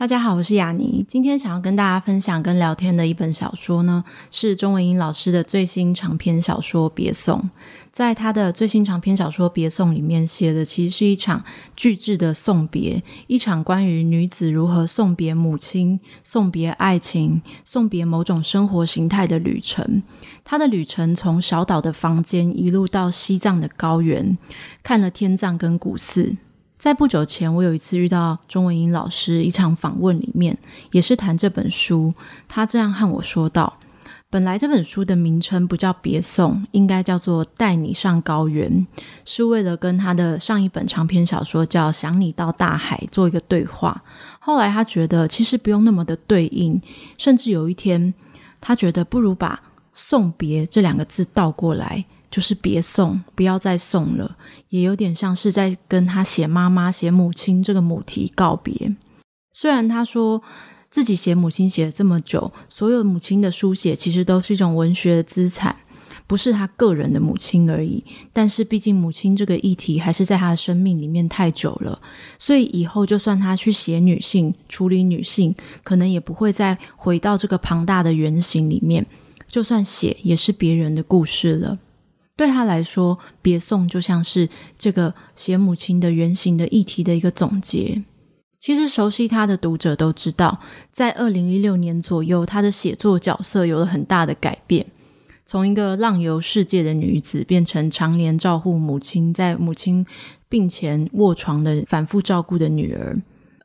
[0.00, 1.04] 大家好，我是雅妮。
[1.06, 7.38] 今天想要跟大家分享跟聊天的一本小说呢，是钟文英老师的最新长篇小说《别送》。
[7.92, 11.44] 在他的最新长篇小说《别送》里面写的，其实是一场
[11.76, 20.02] 巨制的送别，一场关于女子如何送别母亲、送别爱情、送别某种生活形态的旅程。
[20.42, 24.38] 他的旅程从小岛的房间一路到西藏的高原，
[24.82, 26.38] 看了天葬跟古寺。
[26.80, 30.56] 在不久前，我有一次遇到钟文英老师一场访问，里面
[30.92, 32.14] 也是谈这本书。
[32.48, 33.78] 他这样和我说道
[34.30, 38.70] ：“本来这本书的名称不叫《别送》，应该叫做《带你上高原》，
[39.26, 44.02] 是为了跟他的上一本长篇小说叫《想你到大海》做一个对话。
[44.38, 46.80] 后来他觉得其实不用那么的对应，
[47.18, 48.14] 甚至有一天
[48.58, 49.60] 他觉得不如把
[49.92, 54.36] ‘送别’这两个字倒过来。”就是别送，不要再送了，
[54.68, 58.96] 也有点像是在跟他写妈妈、写母亲这个母题告别。
[59.52, 60.42] 虽然他说
[60.90, 65.76] 自己写母亲写了这么久，所有母亲的书写其实都是一种文学的资产，
[66.26, 68.02] 不是他个人的母亲而已。
[68.32, 72.00] 但是毕竟母亲这个议题还是在他的生命里面太久了，
[72.38, 79.04] 所以以后就算他去写女性、处理女性，可能也不会再回到这个庞大的原型里面。
[79.46, 81.76] 就算写，也是别人的故事了。
[82.40, 88.02] 对他来说，别送就像是这个写母亲的原型的议题的一个总结。
[88.58, 90.58] 其实熟悉他的读者都知道，
[90.90, 94.86] 在二零一六年左右，他的写作角色有了很大的改变，
[95.44, 100.06] 从一个浪游世界的女子，变成常年照顾母亲，在母亲
[100.48, 103.14] 病前卧床的反复照顾的女儿。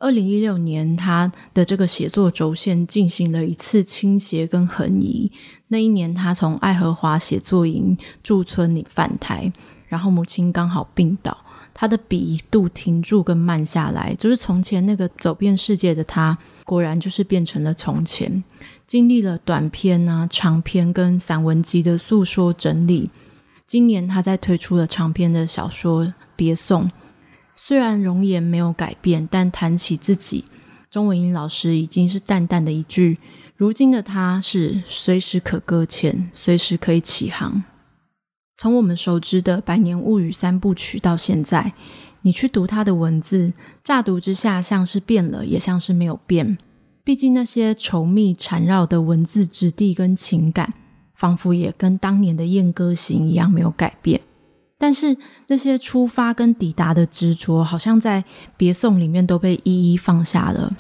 [0.06, 5.32] 二零一六年，他的这个写作轴线进行了一次倾斜跟横移。
[5.70, 9.52] 那一年，他从爱荷华写作营驻村里返台，
[9.88, 11.36] 然后母亲刚好病倒，
[11.74, 14.14] 他的笔一度停住跟慢下来。
[14.14, 18.44] 就是从前那个走遍世界的他，果然就是变成了从前。
[18.86, 23.10] 经历了短篇啊、长篇跟散文集的诉说整理，
[23.66, 26.06] 今年他在推出了长篇的小说
[26.36, 26.84] 《别送》。
[27.56, 30.46] 虽然容颜没有改变，但谈起自己，
[30.90, 33.18] 钟文英老师已经是淡淡的一句
[33.56, 37.64] ：“如今的他是随时可搁浅，随时可以起航。”
[38.58, 41.74] 从我们熟知的《百年物语》三部曲到现在，
[42.22, 43.52] 你去读他的文字，
[43.84, 46.58] 乍读之下像是变了，也像是没有变。
[47.04, 50.74] 毕竟那些稠密缠绕的文字质地跟情感，
[51.14, 54.22] 仿佛也跟当年的《燕歌行》一样没有改变。
[54.78, 58.24] 但是那些出发跟抵达的执着，好像在
[58.58, 60.72] 别送里面都被一一放下了。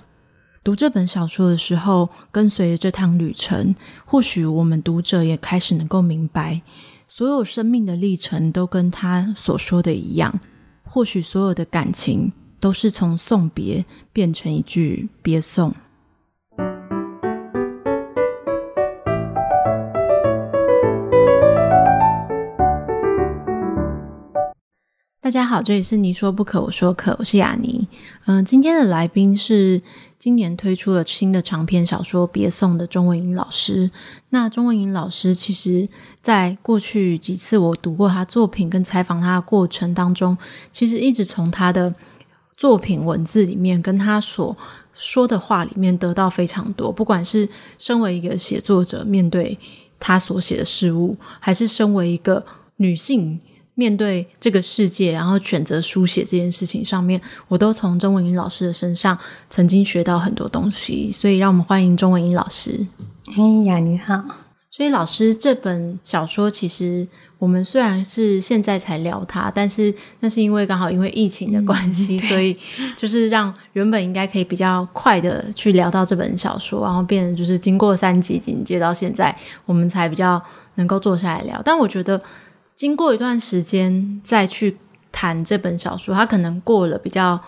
[0.63, 6.61] 读这本小说的时候，跟随着这趟旅程，或许我们读者也开始能够明白，
[7.07, 10.39] 所有生命的历程都跟他所说的一样。
[10.83, 15.73] 或许所有的感情都是从送别变成一句别送。
[25.25, 27.87] 大家好，这里是你说不可，我说可，我是雅妮。
[28.25, 29.81] 嗯、今天的来宾是
[30.19, 33.89] 今年推出了新的长篇小说《别送》的钟文英老师。
[34.29, 35.89] 那钟文英老师其实
[36.21, 40.37] 在过去几次我读过他作品跟采访他的过程当中，
[40.71, 41.91] 其实一直从他的
[42.55, 44.55] 作品文字里面跟他所
[44.93, 46.91] 说的话里面得到非常多。
[46.91, 47.49] 不管是
[47.79, 49.57] 身为一个写作者面对
[49.99, 53.39] 他所写的事物，还是身为一个女性。
[53.75, 57.19] 面对这个世界，然后选择书写这件事情上面，
[57.49, 59.17] 我都从钟文英老师的身上
[59.49, 61.11] 曾经学到很多东西。
[61.11, 62.87] 所以，让我们欢迎钟文英老师。
[63.37, 64.23] 哎呀，你好。
[64.71, 67.05] 所以，老师这本小说其实
[67.37, 72.57] 我们虽然是现在才聊它，但是那是因为刚好因为疫情的关系， 嗯、所以
[72.95, 80.41] 就是让原本应该可以比较快的去聊到这本小说，然后变成就是经过三级紧接到现在，我们才比较
[80.75, 81.61] 能够坐下来聊。
[81.65, 82.21] 但我觉得。
[82.75, 84.77] 经过一段时间再去
[85.11, 87.39] 谈这本小说，它可能过了比较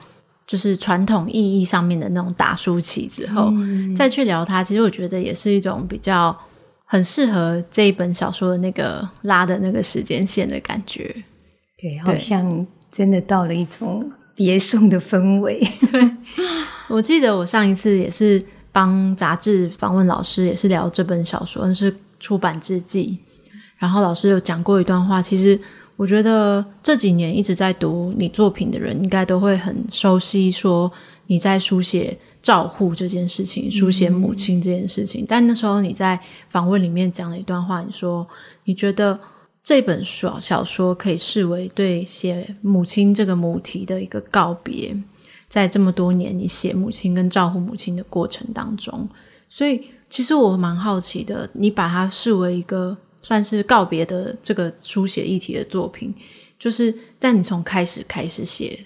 [0.45, 6.33] 就是传统意义上面的那种打书期之后，嗯、再去聊它，其实我觉得也是一种比较
[6.85, 11.13] 很适合这一本小说的那个拉的那个时间线的感觉。
[11.77, 15.61] 对，好像真的到了一种别送的氛围。
[15.91, 16.09] 对，
[16.87, 18.41] 我记得我上一次也是
[18.71, 23.19] 帮杂志访问老师，也是聊这本小说，那是出版之际。
[23.77, 25.59] 然后老师有讲过一段话，其实
[25.95, 30.91] 我觉得这几年一直在读你作品的人，应该都会很熟悉，说
[31.27, 35.23] 你在书写照护这件事情，书写母亲这件事情。
[35.23, 36.19] 嗯、但那时候你在
[36.49, 38.25] 访问里面讲了一段话，你说
[38.65, 39.19] 你觉得
[39.63, 44.95] 这本书小说可以视为对写母亲这个母题的一个告别，
[45.47, 49.07] 在这么多年你写母亲跟照护母亲的过程当中，
[49.49, 49.79] 所以
[50.09, 52.97] 其实我蛮好奇的，你把它视为一个。
[53.27, 56.15] 算是告别的这个书写议题的作品，
[56.57, 58.79] 就是但你从开始开始写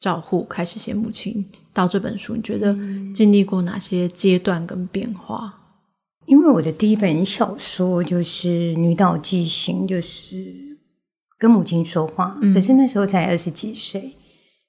[0.00, 2.74] 照护，开始写母亲，到这本书，你觉得
[3.14, 5.60] 经历过哪些阶段跟变化？
[6.26, 10.76] 因为我的第一本小说就是《女岛纪行》，就是
[11.38, 14.16] 跟母亲说话，可是那时候才二十几岁，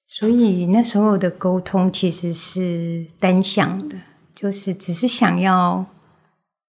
[0.06, 3.98] 所以那时候的沟通其实是单向的，
[4.36, 5.84] 就是只是想要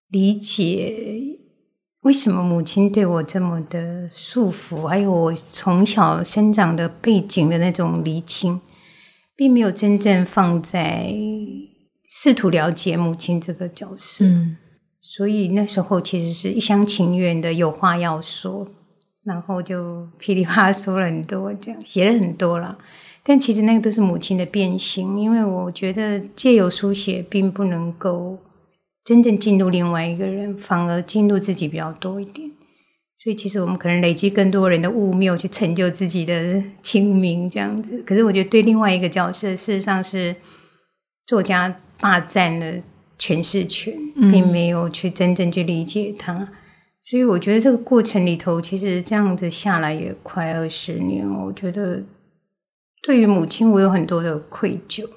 [0.08, 1.35] 理解。
[2.06, 4.86] 为什么母亲对我这么的束缚？
[4.86, 8.60] 还有我从小生长的背景的那种厘清，
[9.34, 11.12] 并没有真正放在
[12.08, 14.24] 试图了解母亲这个角色。
[14.24, 14.56] 嗯，
[15.00, 18.68] 所以那时候其实是一厢情愿的有话要说，
[19.24, 22.78] 然后就噼里啪啦说了很多，这样写了很多了。
[23.24, 28.38] 但其实那个都是母亲的变形，因为我觉得借由书写，并不能够。
[29.06, 32.50] 真正进入另外一个人，反而进入自己比较多一点。
[33.22, 38.02] 所以，其实我们可能累积更多人的物没有，去成就自己的清明这样子。
[38.02, 40.34] 可是，我觉得对另外一个角色，事实上是
[41.24, 42.82] 作家霸占了
[43.16, 46.48] 诠释权，并没有去真正去理解他。
[47.04, 51.24] 所以，我觉得这个过程里头，其实这样子下来也快二十年。
[51.28, 52.02] 我觉得
[53.02, 55.08] 对于母亲，我有很多的愧疚。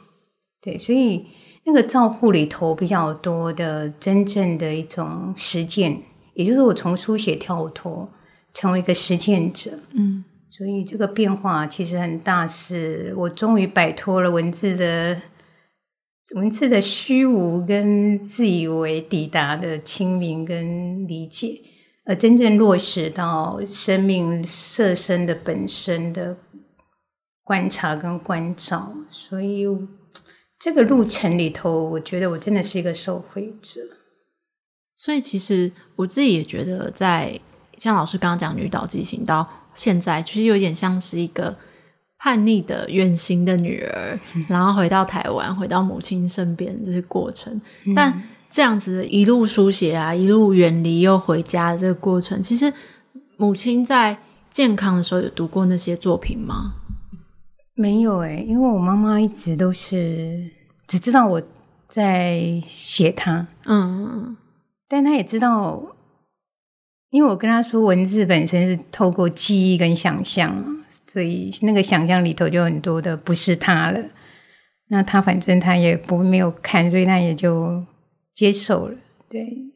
[0.61, 1.25] 对，所以。
[1.71, 6.01] 那个照护里头比较多的真正的一种实践，
[6.33, 8.09] 也就是我从书写跳脱，
[8.55, 9.77] 成为一个实践者。
[9.93, 15.21] 嗯，所以这个变化其实很大，是我终于摆脱了文字的
[16.35, 21.61] 文字的虚无跟自以为抵达的清明跟理解，
[22.05, 26.35] 而真正落实到生命设身的本身的
[27.43, 29.67] 观察跟关照，所以。
[30.59, 33.81] 这个路程里头，我觉得我真的是一个受惠者。
[34.97, 37.41] 所以，其实我自己也觉得在，在
[37.77, 41.57] 像老师刚刚讲《女岛纪行》到现在，其实有点像是一个
[42.17, 47.53] 叛逆的远行的女儿，嗯、然后回到台湾，回到母亲身边这些过程。
[47.85, 52.73] 嗯、但这样子一路书写啊，一路远离又回家的这个过程，其实
[53.37, 54.17] 母亲在
[54.49, 56.73] 健康的时候有读过那些作品吗？
[57.79, 60.51] 没有哎，因为我妈妈一直都是
[60.85, 61.41] 只知道我
[61.87, 64.35] 在写她，嗯，
[64.89, 65.81] 但她也知道，
[67.09, 74.01] 因为我跟她说文字本身是透过记忆跟想象，所以那个想象里头就很多的不是她了。
[74.89, 77.85] 那她反正她也不没有看，所以她也就
[78.35, 78.97] 接受了。
[79.29, 79.71] 对，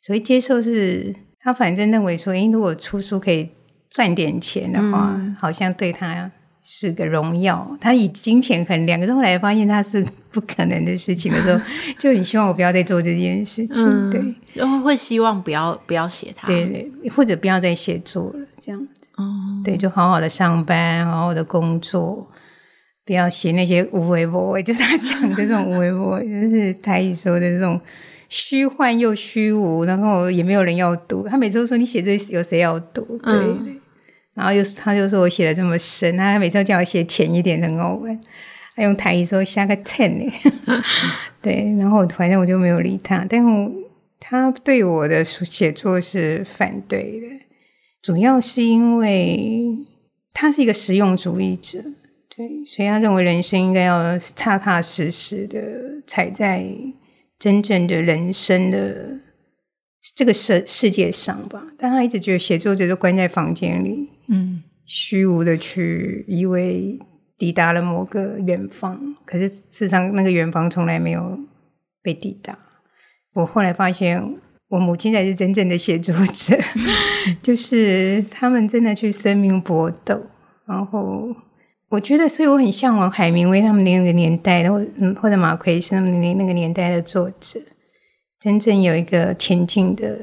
[0.00, 3.50] 所以接受是她反正认为说，诶，如果出书可以
[3.90, 6.30] 赚点钱的话，嗯、好像对她。
[6.62, 11.60] 是个荣耀，他以金钱衡量，可是后来发现他是不可能的事情的时候，
[11.98, 13.84] 就很希望我不要再做这件事情。
[13.84, 19.10] 嗯、对，然后会希望不要不要写他，对对，或者不要再写作了，这样子。
[19.16, 19.24] 哦、
[19.64, 22.28] 对，就好好的上班，好好的工作，
[23.06, 27.80] 不要写那些无为博，就是他讲的这种无为博， 就是台语说的这种
[28.28, 31.26] 虚幻又虚无，然后也没有人要读。
[31.26, 33.32] 他每次都说：“你写这有谁要读？”对。
[33.34, 33.77] 嗯
[34.38, 38.20] 然后又，他就说我写的这么深，他每次叫我写浅一点，很好玩。
[38.76, 40.32] 他用台语说下个 ten 呢，
[41.42, 41.74] 对。
[41.76, 43.72] 然后反正我就没有理他，但是
[44.20, 47.26] 他对我的写作是反对的，
[48.00, 49.64] 主要是因为
[50.32, 51.80] 他是一个实用主义者，
[52.36, 55.58] 对，所以他认为人生应该要踏踏实实的
[56.06, 56.64] 踩在
[57.40, 59.18] 真正的人生的
[60.14, 61.68] 这个世世界上吧。
[61.76, 64.08] 但他一直觉得写作者都关在房间里。
[64.28, 66.98] 嗯，虚无的去以为
[67.36, 71.38] 抵达了某个远方，可是事实上那个远方从来没有
[72.02, 72.58] 被抵达。
[73.34, 74.36] 我后来发现，
[74.68, 76.58] 我母亲才是真正的写作者，
[77.40, 80.20] 就是他们真的去生命搏斗。
[80.66, 81.34] 然后
[81.90, 84.84] 我觉得，所以我很向往海明威他们那个年代的，或
[85.22, 87.60] 或者马奎斯他们那那个年代的作者，
[88.40, 90.18] 真正有一个前进的、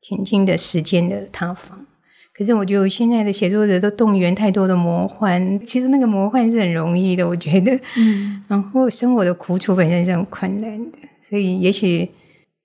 [0.00, 1.86] 前进的时间的塌方。
[2.32, 7.78] 可是我觉得我现在的写作者都动员太多的魔幻，其实那个魔幻是很容易的，我觉得。
[7.96, 8.44] 嗯。
[8.46, 12.08] 然后生活的苦楚本身是很困难的，所以也许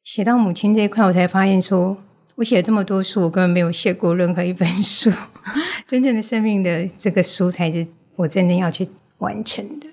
[0.04, 1.98] 写到母亲这一块，我才发现说，
[2.36, 5.12] 我写了这么多书，我根本没有写过任何一本书。
[5.88, 9.88] 真正的生命的这个书，才是我真正要去完成的。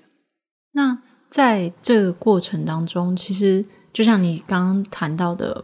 [0.73, 0.99] 那
[1.29, 5.63] 在这个过程当中，其实就像你刚刚谈到的，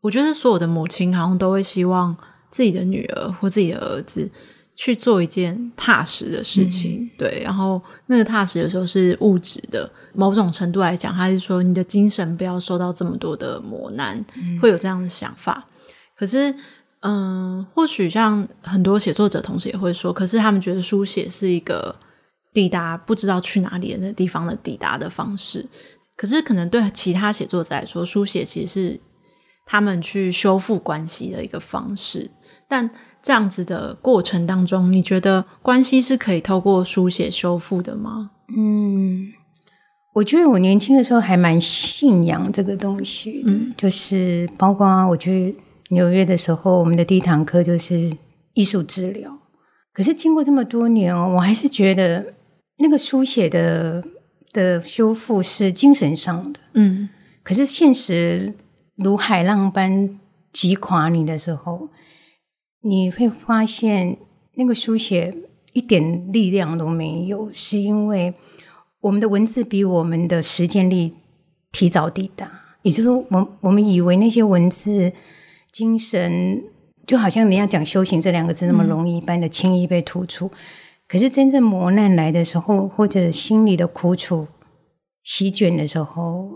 [0.00, 2.16] 我觉得所有的母亲好像都会希望
[2.50, 4.30] 自己的女儿或自己的儿子
[4.74, 7.02] 去做一件踏实的事情。
[7.02, 15.66] 嗯、对，然后那个踏实的时候是物质的，某种程度来讲，他是说你的精神不要受到这么多的磨难，嗯、会有这样的想法。
[16.16, 16.54] 可是，
[17.00, 21.94] 嗯，或许像很多写作者同时也会说，可是他们觉得书写是一个
[22.52, 25.66] 抵达不知道去哪里的那个地方的抵达的方式。
[26.22, 29.00] 可是，可能对其他写作者来说，书写其实是
[29.66, 32.30] 他们去修复关系的一个方式。
[32.68, 32.88] 但
[33.20, 38.30] 这样子的过程当中，你觉得关系是可以透过书写修复的吗？
[38.56, 39.32] 嗯，
[40.14, 45.56] 我觉得我年轻的时候还蛮信仰这个东西的，嗯，就是包括我去。
[45.90, 48.16] 纽约的时候，我们的第一堂课就是
[48.54, 49.36] 艺术治疗。
[49.92, 52.32] 可是经过这么多年哦，我还是觉得
[52.78, 54.02] 那个书写的
[54.52, 56.60] 的修复是精神上的。
[56.74, 57.08] 嗯，
[57.42, 58.54] 可是现实
[58.96, 60.20] 如海浪般
[60.52, 61.88] 击垮你的时候，
[62.82, 64.18] 你会发现
[64.54, 65.34] 那个书写
[65.72, 68.34] 一点力量都没有，是因为
[69.00, 71.14] 我们的文字比我们的实践力
[71.70, 72.60] 提早抵达。
[72.82, 75.12] 也就是说，我我们以为那些文字。
[75.72, 76.62] 精神
[77.06, 80.52] 就好像人家讲修行这两个字那么容易一般的轻易被突出，嗯、
[81.12, 84.46] 可是真正磨难来的时候，或者心里的苦楚
[85.22, 86.48] 席卷的时候，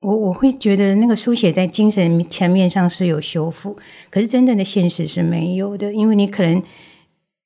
[0.00, 3.76] 我我会觉得那个书写在精神层面上是有修复，
[4.10, 6.60] 可是真正的现实是没有的，因为你可能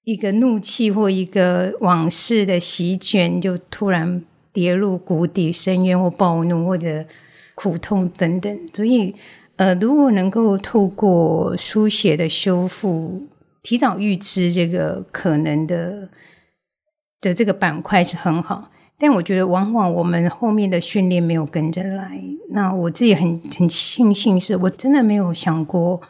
[0.04, 7.04] 一个怒气或一个往事的席卷，就突然跌入谷底深渊或暴怒或者
[7.54, 9.14] 苦痛等等，所以。
[9.56, 13.22] 呃，如果能够透过书写的修复，
[13.64, 16.08] 提早预知这个可能的
[17.20, 22.22] 的这个板块是很好，但我觉得往往我们后面的训练没有跟着来。
[22.50, 26.00] 那我自己很很庆幸，是我真的没有想过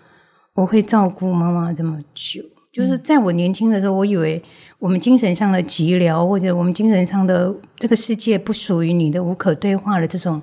[0.57, 2.43] 我会照顾妈妈这么久。
[2.73, 4.43] 就是在我年轻的时候，我以为
[4.81, 10.43] 我们精神上的寂寥，或者我们精神上的这个世界不属于你的、无可对话的这种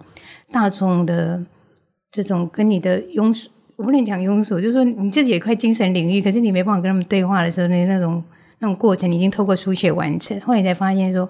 [0.52, 1.46] 大众的。
[2.14, 3.50] 这种跟你的庸俗，
[3.82, 8.24] 我不能讲庸俗，就是说你自己也快精神领域，可是你没办法跟他们对话的时候，那那种
[8.60, 10.40] 那种过程，你已经透过书写完成。
[10.42, 11.28] 后来才发现说，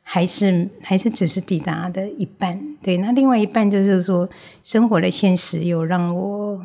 [0.00, 2.58] 还是还是只是抵达的一半。
[2.82, 4.26] 对，那另外一半就是说，
[4.64, 6.64] 生活的现实有让我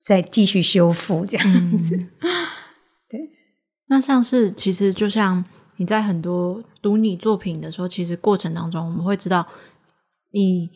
[0.00, 1.94] 再继续修复这样子。
[1.94, 2.08] 嗯、
[3.10, 3.20] 对，
[3.88, 5.44] 那像是其实就像
[5.76, 9.46] 你在很多读你作品的时候，其实过程当中我们会知道
[10.30, 10.70] 你。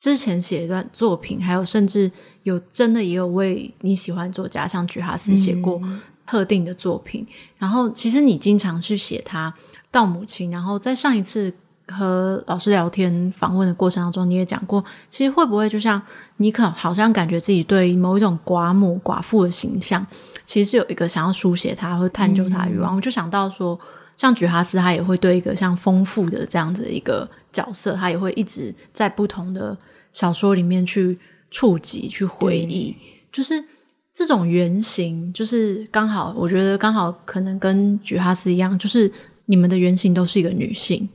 [0.00, 2.10] 之前写一段作品，还有甚至
[2.44, 5.78] 有真的也有为你喜欢作家像菊哈斯写过
[6.26, 7.24] 特定的作品。
[7.28, 9.52] 嗯、然后其实你经常去写他
[9.90, 10.50] 到母亲。
[10.50, 11.52] 然后在上一次
[11.86, 16.00] 和老师聊天访问的过程当中，你也讲过，其实会不会就像
[16.38, 20.06] 你可好像感觉自己对某一种寡母寡妇的形象，
[20.46, 22.94] 其实是有一个想要书写他或探究他的欲望。
[22.94, 23.78] 嗯、我就想到说，
[24.20, 29.74] 像菊哈斯，他也会对一个像丰富的这样子的一个角色，他也会一直在不同的。
[30.12, 31.18] 小说里面去
[31.50, 32.94] 触及、去回忆，
[33.32, 33.64] 就是
[34.12, 39.10] 这种原型，就是刚好，我觉得刚好可能跟菊哈斯一样，就是
[39.46, 41.08] 你们的原型都是一个女性，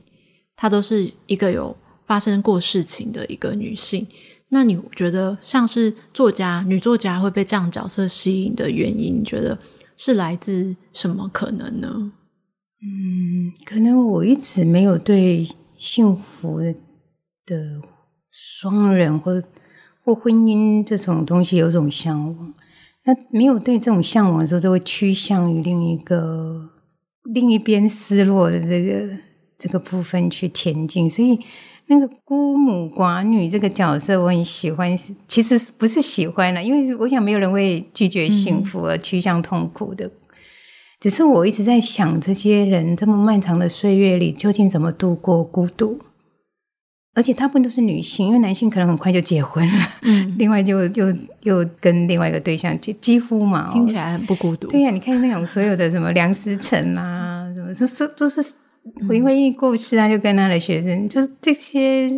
[0.56, 4.04] 她都是一个有发生过事情的一个女性。
[4.48, 9.56] 那你觉得像是作家、女作家会被这样角色吸引的原因，你觉得
[9.96, 12.10] 是来自什么可能呢？
[12.86, 16.60] 嗯，可能我一直没有对幸福
[17.44, 17.82] 的。
[18.38, 19.42] 双人或
[20.04, 22.54] 或婚姻这种东西有种向往，
[23.04, 26.68] 那没有对这种向往的时候，就会趋向于另一个
[27.32, 29.08] 另一边失落的这个
[29.58, 31.08] 这个部分去前进。
[31.08, 31.38] 所以，
[31.86, 34.94] 那个孤母寡女这个角色，我很喜欢。
[35.26, 40.04] 其实不是喜欢了，因为我想没有人会拒绝幸福而趋向痛苦的。
[40.06, 40.12] 嗯、
[40.98, 45.98] 只是我一直在想，这些人这么漫长的岁月里，究竟怎么度过孤独？
[47.14, 54.68] 而且大部分都是女性，因为男性可能很快就结婚了，嗯， 另外就又又跟另外一个对象，就几乎嘛，听起来很不孤独。
[54.68, 58.54] 对呀、啊，你看那种所有的什么梁思成啊， 什么都是都是
[59.10, 62.10] 因为过世啊，就跟他的学生，就是这些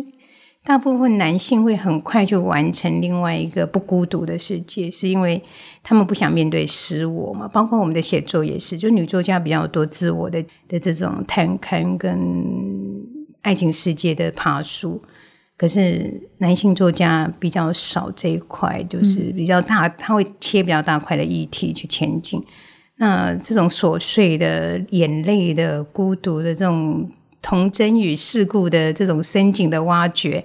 [0.63, 5.41] 大部分男性会很快就完成另外一个不孤独的世界，是因为
[5.81, 7.47] 他们不想面对失我嘛。
[7.47, 13.19] 包括我们的写作也是，就女作家比较多自我的的这种探勘跟。
[13.41, 15.01] 爱情世界的爬树，
[15.55, 22.43] 可是男性作家比较少这一块，就是比较大，他会切比较大块的议题去前进。
[22.97, 27.09] 那这种琐碎的、眼泪的、孤独的这种
[27.41, 30.43] 童真与世故的这种深井的挖掘，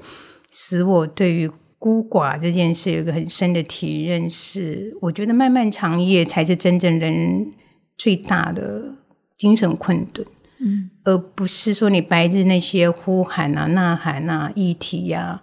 [0.51, 4.31] 使我对于孤寡这件事有一个很深的体认。
[4.31, 7.53] 是我觉得漫漫长夜才是真正人
[7.99, 8.95] 最大的
[9.37, 10.27] 精神困顿。
[10.61, 15.43] 嗯，而不是说你白日那些呼喊啊、呐喊啊、议题呀、啊，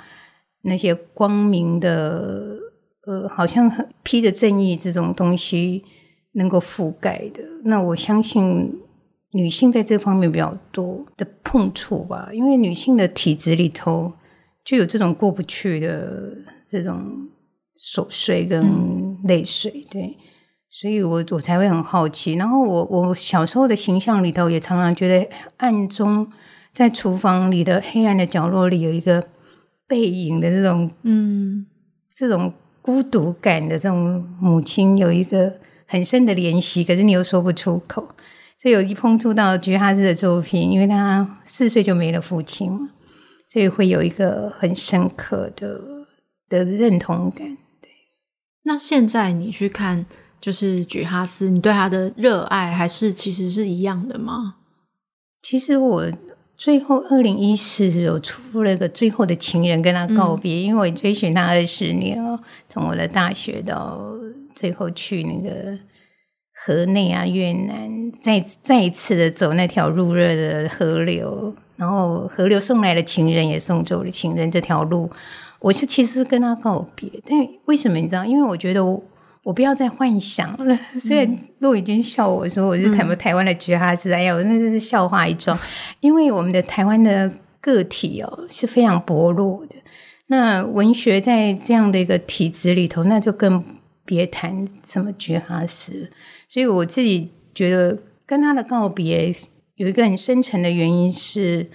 [0.63, 2.58] 那些光明的，
[3.05, 3.70] 呃，好像
[4.03, 5.84] 披着正义这种东西
[6.31, 7.43] 能够覆盖的。
[7.65, 8.74] 那我相信
[9.33, 14.11] 女性在这方面比较多的碰触吧，因为女性的体质里头
[14.63, 16.35] 就有这种过不去的
[16.65, 17.29] 这种
[17.77, 20.17] 琐碎跟泪水，嗯、对。
[20.73, 26.25] 所以我我才会很好奇，然后我我小时候的形象里头也常常觉得暗中
[26.73, 29.21] 在厨房里的黑暗的角落里有一个
[29.85, 31.65] 背影的这种嗯
[32.15, 35.51] 这种孤独感的这种母亲有一个
[35.85, 38.07] 很深的怜惜，可是你又说不出口。
[38.62, 42.89] 所以有一碰触到菊哈斯的作品，因为他四岁就没了父亲嘛，
[43.51, 45.80] 所以会有一个很深刻的
[46.48, 47.58] 的认同感。
[47.82, 47.89] 对，
[48.63, 50.06] 那现在你去看。
[50.41, 54.56] 就是菊哈斯，你对他的热爱还是其实是一样的吗？
[55.44, 56.12] 其实我
[56.58, 64.01] 最后二零一四有出了个《最后的情人》，跟他告别，嗯、因为我追寻他二十年了，从我的大学到
[64.56, 65.77] 最后去那个
[66.65, 75.10] 河内啊、越南，再再一次的走那条入热的河流，然后河流送来的情人也送走了情人这条路，
[75.60, 78.24] 我是其实是跟他告别，但为什么你知道？
[78.25, 79.03] 因为我觉得我。
[79.56, 80.80] 不要再幻想了。
[81.01, 85.58] 虽然陆羽君笑我说我是台台湾的菊哈斯，哎呀，我那真是笑话一桩。
[86.00, 89.75] 因为我们的台湾的个体哦是非常薄弱的。
[90.27, 93.63] 那文学在这样的一个体制里头，那就更
[94.05, 96.10] 别谈什么菊哈斯。
[96.48, 99.34] 所以我自己觉得跟他的告别
[99.75, 101.69] 有一个很深层的原因是，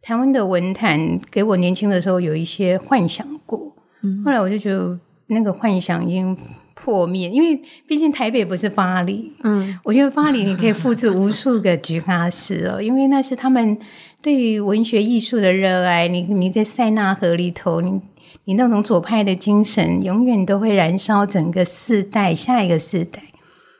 [0.00, 3.76] 台湾的文坛给我年轻的时候有一些幻想过，
[4.24, 6.36] 后来我就觉得那个幻想已经。
[6.74, 9.32] 破灭，因为毕竟台北不是巴黎。
[9.44, 13.78] 嗯，我觉得巴黎你可以复制无数个菊哈斯哦，因为那是他们
[14.20, 16.08] 对于文学艺术的热爱。
[16.08, 18.00] 你你在塞纳河里头，你
[18.44, 23.22] 你那种左派的精神，永远都会燃烧整个世代，下一个世代。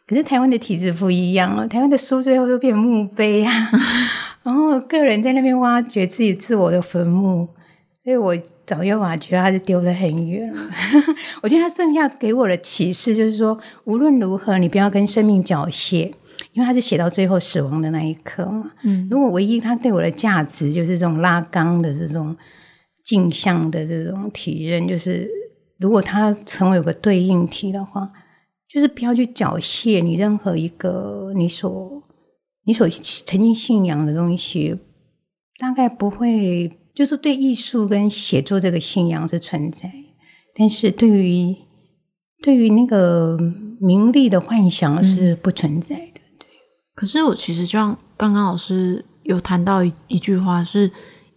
[0.07, 3.53] 可是台湾的体制不一样哦，台湾的书最后都变墓碑啊，
[4.43, 7.49] 然后个人在那边挖掘自己自我的坟墓。
[8.05, 10.61] 所以我早就挖掘，他就丢得很远了。
[11.41, 16.13] 我觉得他剩下给我的启示就是说，无论如何，你不要跟生命缴械，
[16.53, 18.73] 因为他是写到最后死亡的那一刻嘛。
[18.83, 22.37] 嗯，如果唯一他对我的价值就是这种拉缸的这种
[23.05, 25.31] 镜像的这种体验，就是
[25.79, 28.11] 如果它成为有个对应体的话，
[28.73, 32.03] 就是不要去缴械你任何一个你所
[32.65, 34.79] 你所曾经信仰的东西，
[35.59, 36.79] 大概不会。
[36.95, 39.91] 就是对艺术跟写作这个信仰是存在，
[40.55, 41.57] 但是对于
[42.43, 43.35] 对于那个
[43.81, 46.21] 名利的幻想是不存在的。
[46.21, 46.47] 嗯、对，
[46.95, 50.91] 可是我其实就像刚刚老师有谈到一一句话，是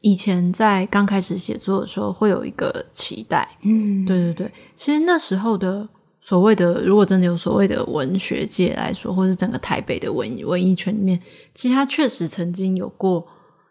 [0.05, 3.49] 以前在刚开始写作的时候会有一个期待。
[3.63, 5.89] 嗯，对对对，其实那时候的
[6.21, 11.19] 所谓的，如果真的有所谓的文学界来说，或是整个台北的文文艺圈里面，
[11.55, 13.25] 其实他确实曾经有过。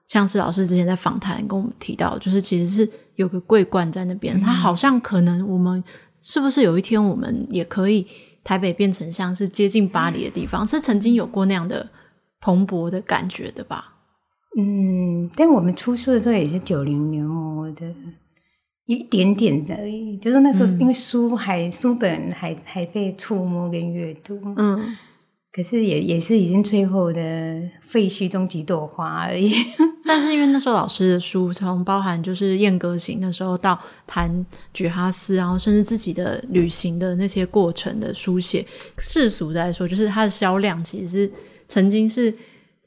[0.07, 5.83] 像是老师之前在访谈跟我们提到，就是其实是有个桂冠在那边，他、嗯、好像可能我们
[6.21, 8.07] 是不是有一天我们也可以
[8.45, 11.89] 台北变成像是接近巴黎的地方，嗯、是曾经有过那样的
[12.43, 13.94] 蓬勃的感觉的吧？
[14.57, 17.95] 嗯，但我们出书的时候也是九零年末的
[18.87, 19.77] 一点点的
[20.21, 24.97] 就是那时候因为书还、嗯、书本还还被触摸跟阅读，嗯。
[25.53, 27.21] 可是也也是已经最后的
[27.81, 29.55] 废墟中几朵花而已。
[30.05, 38.67] 但是因为那时候老师的书，从包含就是燕歌行的时候到谈举哈斯，然后甚至自己的旅行的那些过程的书写，
[38.99, 41.33] 世俗的来说，就是它的销量其实是
[41.69, 42.35] 曾经是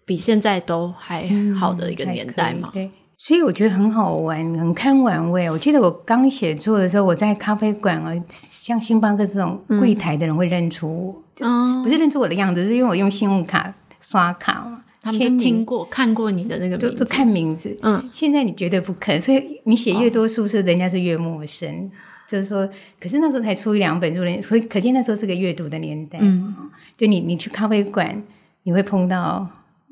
[0.07, 1.27] 比现在都还
[1.59, 2.69] 好的一个年代嘛。
[2.69, 5.51] 嗯、对，所以我觉得很好玩，很看玩味。
[5.51, 11.83] 我记得我刚写作的时候，我在咖啡馆啊，像星巴克这种柜台的人会认出我。
[11.83, 14.83] 不是认出我的样子，是因为我用信用卡刷卡嘛。
[14.99, 17.77] 他们就听过、看过你的那个名字，就看名字。
[17.81, 21.69] 嗯，现在你绝对不肯，所以你写越多书，是人家是越陌生。
[21.69, 21.91] 哦、
[22.27, 22.67] 就是说，
[22.99, 26.17] 可是那时候才出一两本书，所以可见那时候是个阅读的年代。
[26.21, 26.53] 嗯，
[26.97, 28.21] 就你你去咖啡馆，
[28.63, 29.47] 你会碰到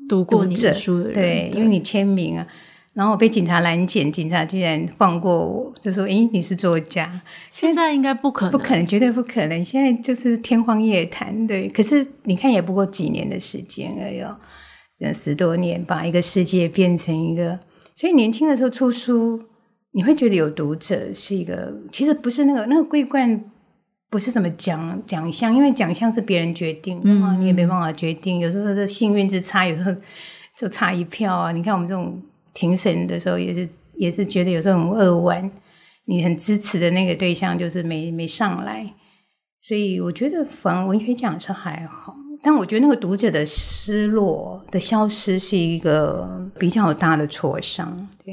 [0.08, 2.46] 读过你的书的人，对，因为你签名啊。
[2.94, 9.62] 然后我被警察拦检，警察居然放过我，就说：“诶，你是作家。”现在应该不可能，不可能，绝对不可能。
[9.62, 11.68] 现在就是天方夜谭，对。
[11.68, 14.22] 可是你看，也不过几年的时间而已，
[15.04, 17.60] 呃，十多年，把一个世界变成一个。
[17.94, 19.42] 所以年轻的时候出书，
[19.92, 23.44] 你会觉得有读者是一个，其实不是那个那个桂冠，
[24.16, 28.38] 不是什么奖奖项，因为奖项是别人决定的嘛，嗯，你也没办法决定。
[28.38, 29.94] 有时候是幸运之差，有时候
[30.56, 31.52] 就差一票啊。
[31.52, 32.22] 你看我们这种。
[32.58, 35.50] 评审的时候也是也是觉得有时候很扼腕，
[36.06, 38.94] 你很支持的那个对象就是没没上来，
[39.60, 48.08] 所以我觉得反而文学奖是还好，但我觉得那个读者的失落的消失是一个比较大的挫伤。
[48.24, 48.32] 对，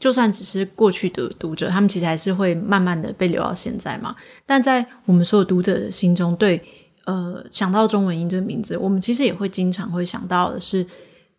[0.00, 4.16] 就算只是过去的读者，他们其实还是会慢慢的被留到现在嘛。
[4.44, 6.60] 但在我们所有读者的心中，对
[7.04, 10.84] 呃想到中文英这个名字，我们其实也会经常会想到的是。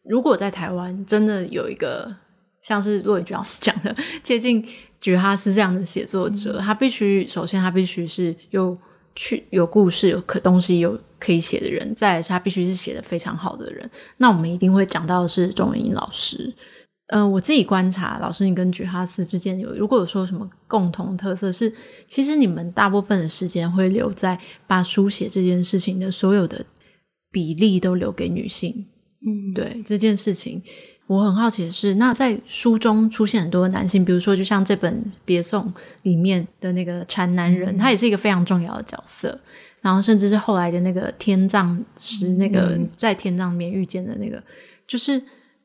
[0.04, 2.12] 如果在台湾真的有一个
[2.60, 4.67] 像是骆以军老师讲的接近
[5.00, 8.76] 菊哈斯这样的写作者，嗯、他必须首先他必须是有
[9.15, 13.88] 去有故事有可东西有可以写的人，再来是他必须是写得非常好的人。
[14.17, 16.52] 那我们一定会讲到的是钟文英老师。
[17.12, 21.71] 呃，我自己观察老师你跟菊哈斯之间有如果有说什么共同特色是，
[22.08, 26.65] 其实你们大部分的时间会留在把书写这件事情的所有的
[27.30, 28.88] 比例都留给女性。
[29.28, 30.63] 嗯，对这件事情，
[31.06, 34.93] 我很好奇的是，那在书中出现很多的男性，比如说，就像这本
[35.26, 35.62] 《别送》
[36.04, 39.38] 里面的那个禅男人，嗯，他也是一个非常重要的角色。
[39.82, 44.43] 然后，甚至是后来的那个天葬师，那个在天葬里面遇见的那个，嗯，
[44.88, 45.21] 就是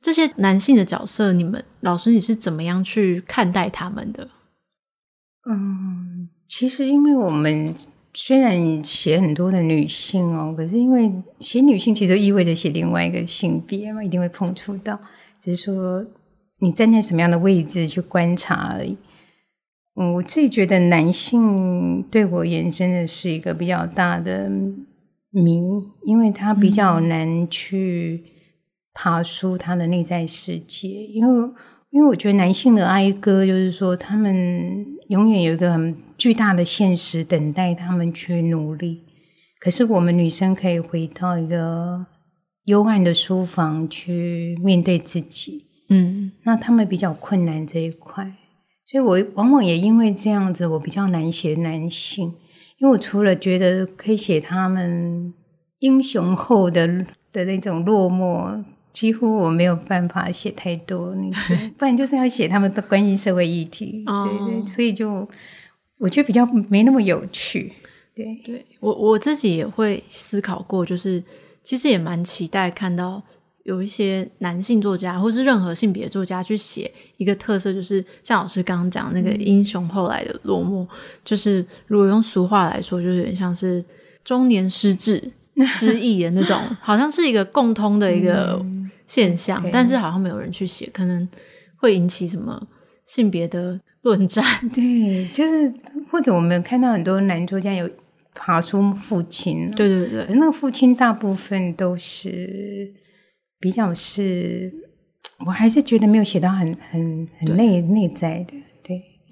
[0.07, 4.29] 这些男性的角色，你们老师你是怎么样去看待他们的？
[5.51, 7.75] 嗯，其实因为我们。
[8.19, 14.99] 虽然写很多的女性哦，可是因为写女性其实意味着写另外一个性别嘛，一定会碰触到，
[15.39, 16.03] 只是说
[16.61, 18.97] 你站在什么样的位置去观察而已。
[19.97, 24.51] 嗯，我自己觉得男性对我而言真的是一个比较大的
[25.31, 25.61] 谜，
[26.07, 28.25] 因为他比较难去
[28.97, 31.51] 爬出他的内在世界，因为
[31.91, 34.97] 因为我觉得男性的哀歌就是说他们。
[35.09, 39.05] 永远有一个很巨大的现实等待他们去努力，
[39.61, 42.05] 可是我们女生可以回到一个
[42.65, 45.65] 幽暗的书房去面对自己。
[45.91, 48.25] 嗯，那他们比较困难这一块，
[48.91, 52.35] 所以我往往也因为这样子，我比较难写男性，
[52.79, 55.33] 因为我除了觉得可以写他们
[55.79, 58.65] 英雄后的的那种落寞。
[58.97, 61.15] 几乎我没有办法写太多
[61.77, 65.29] 不然就是要写他们的关心社会议题，对对，所以就
[65.99, 67.71] 我觉得比较没那么有趣。
[68.15, 71.23] 对，对我我自己也会思考过，就是
[71.63, 73.23] 其实也蛮期待看到
[73.65, 80.89] 有一些男性作家，或是任何性别作家去写一个特色，就是像老师刚刚讲那个英雄后来的落寞，嗯、
[81.23, 83.85] 就是如果用俗话来说，就是有点像是
[84.25, 85.23] 中年失智。
[85.67, 88.61] 失忆的那种， 好像是一个共通的一个
[89.07, 91.27] 现象，嗯、但是好像没有人去写，可能
[91.77, 92.61] 会引起什么
[93.07, 94.45] 性别的论战。
[94.75, 95.73] 对，就是
[96.11, 97.89] 或者我们看到很多男作家有
[98.35, 102.93] 爬出父亲，对对对，那个父亲大部分都是
[103.59, 104.73] 比较是，
[105.47, 108.55] 我还是觉得没有写到很很很内内在的。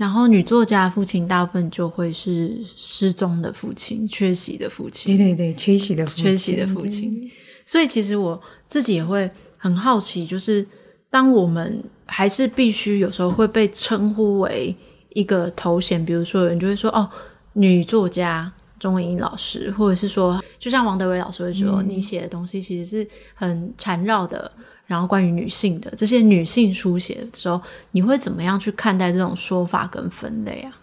[0.04, 5.16] 然后女作家父亲大部分就会是失踪的父亲、缺席的父亲。
[5.16, 7.30] 对对对，缺席的父亲缺席的父亲。
[7.64, 8.38] 所以其实我
[8.68, 10.62] 自己也会很好奇，就是
[11.08, 14.76] 当我们还是必须有时候会被称呼为
[15.14, 17.08] 一个头衔，比如说有人就会说哦，
[17.54, 24.52] 女作家钟文英老师，或者是说，就像王德伟老师会说，嗯、你写的东西其实是很缠绕的。
[24.86, 27.60] 然后关于女性的这些女性书写的时候，
[27.92, 30.76] 你会怎么样去看待这种说法跟分类啊？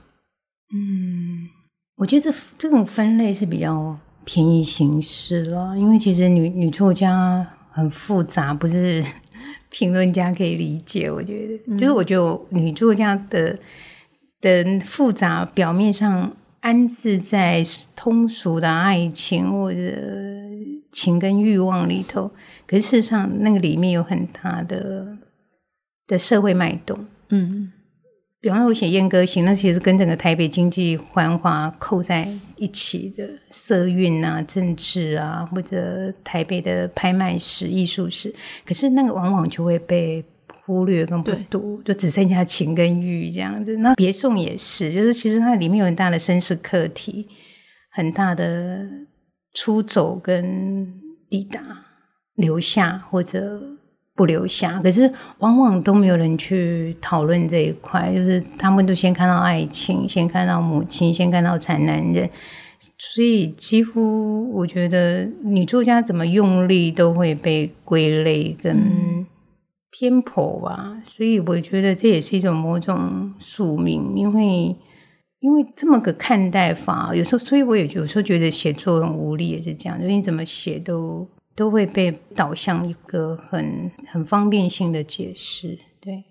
[0.73, 1.47] 嗯，
[1.97, 9.03] 我觉得这这种分类是比较便宜形式了，因为其实女女作家很复杂，不是
[9.69, 11.11] 评论家可以理解。
[11.11, 13.57] 我觉得，嗯、就是我觉得我女作家的
[14.39, 17.63] 的复杂，表面上安置在
[17.95, 19.79] 通俗的爱情或者
[20.91, 22.31] 情跟欲望里头。
[22.71, 25.17] 可是事实上，那个里面有很大的
[26.07, 27.05] 的社会脉动。
[27.27, 27.69] 嗯，
[28.39, 38.33] 比方说我写《阉歌行》，那其实跟整个台北经济繁华扣在一起的社运啊、政治啊，或者台北的拍卖史、艺术史。
[38.65, 40.23] 可是那个往往就会被
[40.63, 43.75] 忽略跟不读，就只剩下情跟欲这样子。
[43.79, 47.27] 那别送也是，就是其实它里面有很大的身世课题，
[47.89, 48.87] 很大的
[49.53, 50.93] 出走跟
[51.29, 51.80] 抵达。
[52.41, 53.61] 留下或者
[54.13, 62.29] 不留下，可是往往都没有人去讨论这一块，就是他们都先看到爱情，先看到母亲，先看到惨男人，
[62.97, 69.25] 所以几乎我觉得女作家怎么用力都会被归类跟
[69.91, 74.75] 偏颇吧，嗯、所以我觉得这也是一种某种宿命，因为
[75.39, 81.27] 因为这么个看待法，有时候，所以我也有时候觉得写作很无力，也是这样，就是你怎么写都。
[81.55, 86.23] 都会被导向一个很很方便性的解释，对，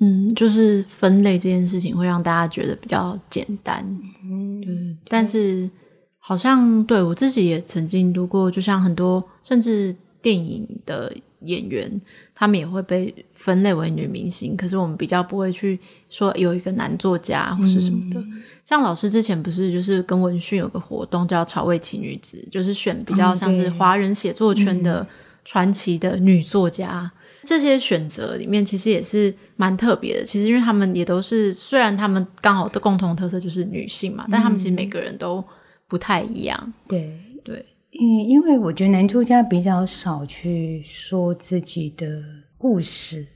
[0.00, 3.84] 嗯，就是分类这件事情会让大家觉得比较简单，
[4.22, 5.70] 嗯，对，但是
[6.18, 11.14] 好像对我自己也曾经读过，就像很多甚至电影的。
[11.46, 12.00] 演员
[12.34, 15.78] 他们也会被分类为女明星，可是我们比较不会去
[16.08, 18.20] 说有一个男作家或是什么的。
[18.20, 25.06] 嗯、像老师之前不是就是跟文讯有个活动叫“潮味奇女子”，就是选比较像是华人写作圈的
[25.44, 27.02] 传奇的女作家。
[27.02, 27.10] 嗯、
[27.44, 30.24] 这些选择里面其实也是蛮特别的。
[30.24, 35.44] 其实因为他们也都是，虽然他们刚好的共同特色就是女性嘛，嗯、但他们其实每个人都
[35.86, 36.72] 不太一样。
[36.88, 37.64] 对对。
[37.94, 42.22] 对嗯，因为我觉得男作家比较少去说自己的
[42.58, 43.26] 故事，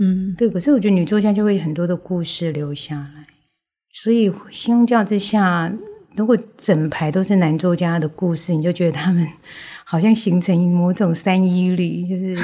[0.00, 0.48] 嗯，对。
[0.48, 3.26] 可是我觉得女作家就会很多的故事留下来，
[3.92, 5.72] 所以相较之下，
[6.14, 9.26] 如果整排都是男作家的故事，你就觉得他们
[9.84, 12.36] 好像形成某种三一律，就是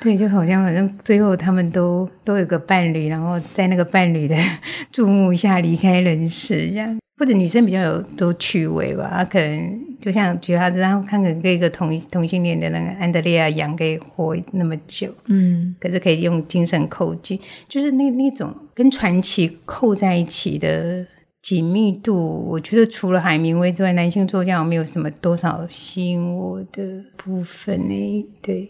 [0.00, 4.36] 对，就好像好像最后他们都都有个伴侣，然后在那个伴侣的
[4.90, 6.98] 注目下离开人世，这样。
[7.18, 21.06] 或者女生比较有多趣味吧，她可能就像觉得她然后看可跟一个同同性恋的那个安德烈亚杨可以活那么久，嗯，可是可以用精神扣紧，就是那那种跟传奇扣在一起的
[21.40, 26.82] 紧密度，我觉得除了海明威之外，男性作家我没有什么多少吸引我的
[27.16, 28.26] 部分呢？
[28.42, 28.68] 对，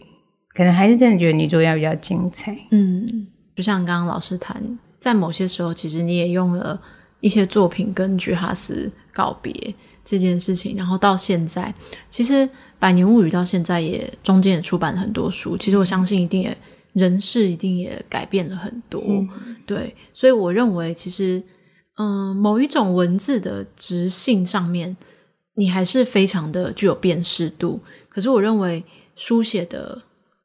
[0.53, 2.57] 可能还是真的觉得女作家比较精彩。
[2.71, 6.81] 嗯，就像刚刚老师谈，在某些时候，其实你也用了。
[7.19, 9.73] 一些作品跟居哈斯告别
[10.05, 11.73] 这件事情，然后到现在，
[12.09, 12.33] 其实
[12.77, 15.57] 《百年物语》到现在也中间也出版了很多书。
[15.57, 16.55] 其实我相信，一定也
[16.93, 19.01] 人事一定也改变了很多。
[19.07, 21.41] 嗯、对，所以我认为，其实
[21.97, 24.95] 嗯，某一种文字的直性上面，
[25.55, 27.79] 你还是非常的具有辨识度。
[28.09, 28.83] 可是我认为，
[29.15, 29.99] 书写的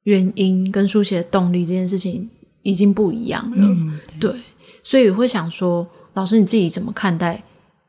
[0.04, 2.28] 原因跟书写的动力这件事情
[2.62, 3.66] 已经不一样了。
[3.66, 4.34] 嗯、对，
[4.82, 5.86] 所以会想说。
[6.14, 7.42] 老师，你自己怎么看待？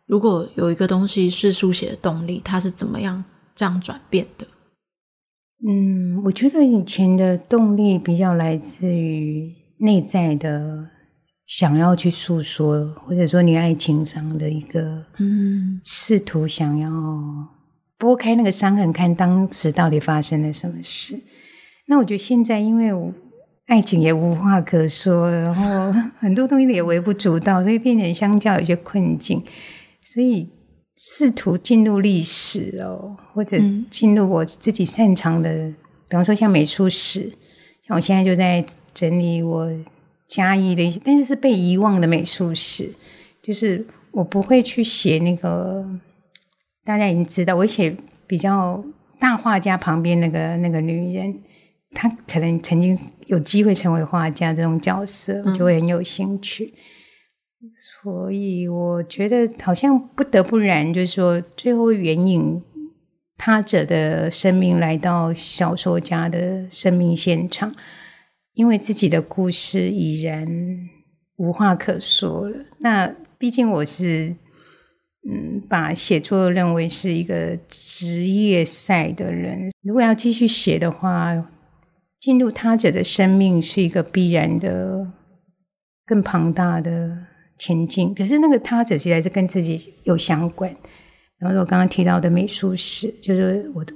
[0.06, 4.48] 如果有一个东西是书写的动力，它是怎么样这样转变的？
[5.68, 10.88] 嗯，我觉得以前的动力比较来自于内在的
[11.46, 16.90] 想要去诉说，或者说你爱情上的一个嗯，试图想要
[17.98, 21.20] 拨开那个伤痕，看当时到底发生了什么事。
[21.88, 23.14] 那我觉得现在，因为我。
[23.68, 29.42] 爱情也无话可说，然后很多东西也微不足道，所以变成相较有些困境。
[30.02, 30.50] 所以
[30.98, 33.58] 试图进入历史哦，或者
[33.90, 35.76] 进入我自己擅长的，嗯、
[36.10, 37.32] 比方说像美术史，
[37.88, 39.72] 像我现在就在整理我
[40.28, 42.92] 嘉义的一些，但是是被遗忘的美术史。
[43.42, 45.86] 就是我不会去写那个，
[46.84, 47.96] 大家已经知道，我写
[48.28, 48.84] 比较
[49.20, 51.34] 大画家旁边那个那个女人。
[51.94, 56.74] 他可能曾经有机会成为画家这种角色，我就会很有兴趣。
[57.62, 62.62] 嗯、所以我觉得好像不得不然，就是说最后援引
[63.38, 67.74] 他者的生命来到小说家的生命现场，
[68.54, 70.46] 因为自己的故事已然
[71.38, 72.66] 无话可说了。
[72.80, 74.36] 那毕竟我是
[75.30, 81.50] 嗯，把写作认为是一个职业赛的人，如果要继续写的话。
[82.24, 85.06] 进入他者的生命是一个必然的、
[86.06, 87.18] 更庞大的
[87.60, 88.16] 前进。
[88.16, 90.74] 可是那个他者其实还是跟自己有相关。
[91.38, 93.94] 然后我刚刚提到的美术史，就是我的，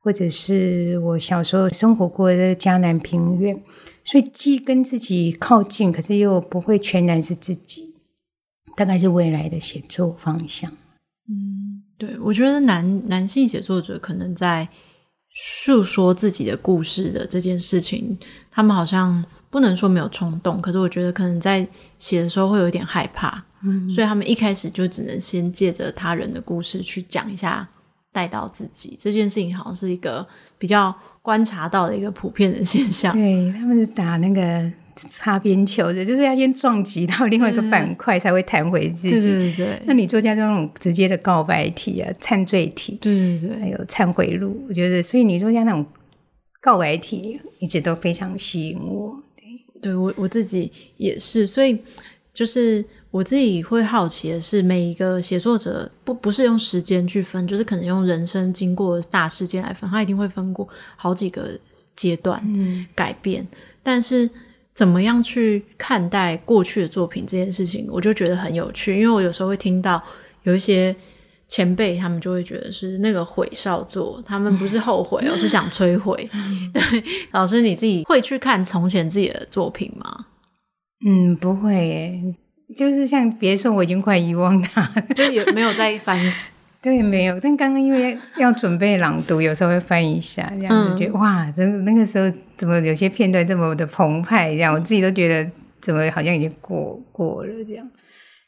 [0.00, 3.58] 或者是我小时候生活过的迦南平原，
[4.04, 7.94] 所以既跟自己靠近，可是又不会全然是自己。
[8.76, 10.70] 大概是未来的写作方向。
[11.26, 14.68] 嗯，对，我觉得男男性写作者可能在。
[15.38, 18.18] 诉说自己的故事的这件事情，
[18.50, 21.68] 他们好像不能说没有冲动，可是我觉得可能在
[21.98, 27.68] 写的时候会有一点害怕，嗯，所以他们一开始就只能先借着他人的故事去讲一下，
[28.10, 33.12] 带到自己这件事情，好像是一个比较观察到的一个普遍的现象。
[33.12, 34.72] 对，他们是打那个。
[34.96, 39.28] 擦边球的， 就是要先撞击到另外一个板块，才会弹回自己。
[39.28, 39.82] 对对对。
[39.84, 45.84] 那女作家这种直接的告白体啊、忏罪体，对对对，还有忏悔录，我觉得，所以女作家那种
[46.62, 49.22] 告白体一直都非常吸引我。
[49.36, 49.44] 对，
[49.82, 51.78] 对我我自己也是，所以
[52.32, 61.50] 就是我自己会好奇的是，每一个写作者不不是用时间去分，就是可能用人生经过大事件来分，他一定会分过好几个
[61.94, 62.42] 阶段
[62.94, 63.48] 改变，嗯、
[63.82, 64.30] 但是。
[64.76, 68.94] 怎么样去看待过去的作品这件事情，我就觉得很有趣。
[68.94, 70.00] 因为我有时候会听到
[70.42, 70.94] 有一些
[71.48, 76.28] 前辈，他们就会觉得是那个毁少作，他们不是后悔，而 是想摧毁。
[76.74, 76.82] 对，
[77.32, 80.26] 老师你自己会去看从前自己的作品吗？
[81.06, 82.34] 嗯，不会耶，
[82.76, 86.20] 就是像别说，我已经快遗忘它，就也没有再翻。
[86.86, 87.40] 对，没有。
[87.40, 94.50] 但刚刚因为要准备朗读，有时候会翻一下，这样子觉得、嗯、哇，那那个时候怎么有些片段这么的澎湃？
[94.50, 97.90] 这样我自己都觉得怎么好像已经过过了这样。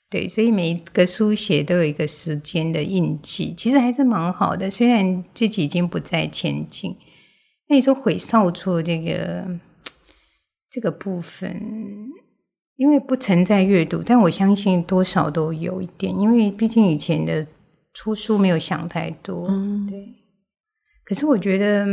[0.09, 4.71] 对，所以每一个书写都有一个时间的印记，其实还是蛮好的。
[4.71, 6.97] 虽然自己已经不再前进，
[7.69, 9.49] 那你说毁少作这个
[10.71, 11.61] 这个部分，
[12.77, 17.45] 因为不存在阅读，但我相信多少都有一点，因为毕竟以前的。
[17.99, 20.15] 出书没有想太多，嗯、对。
[21.05, 21.85] 可是我觉得，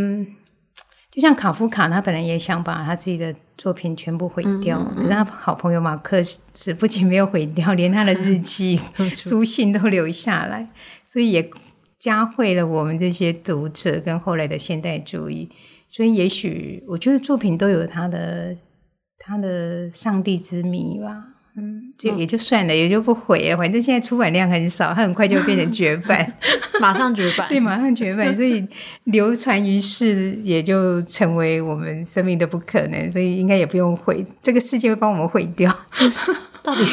[1.09, 10.69] 就像卡夫卡，他本来也想把他自己的作品全部毁掉，嗯嗯嗯，可是他好朋友马克思不仅没有毁掉，连他的日 记、书信都留下来，
[11.03, 11.49] 所以也
[11.97, 15.49] 教会了我们这些读者跟后来的现代主义。
[15.89, 18.55] 所以，也许我觉得作品都有他的
[19.17, 21.34] 他的上帝之谜吧。
[21.57, 23.55] 嗯，就也就算了，嗯、也就不毁了。
[23.55, 26.33] 反正现在出版量很少，它很快就变成绝版，
[26.81, 27.47] 马上绝版。
[27.47, 28.61] 对，马上绝版，所以
[29.05, 34.25] 流传于世也就成为我们生命的不可能，所以应该也不用毁。
[34.43, 35.73] 这个世界会帮我们毁掉。
[36.61, 36.83] 到底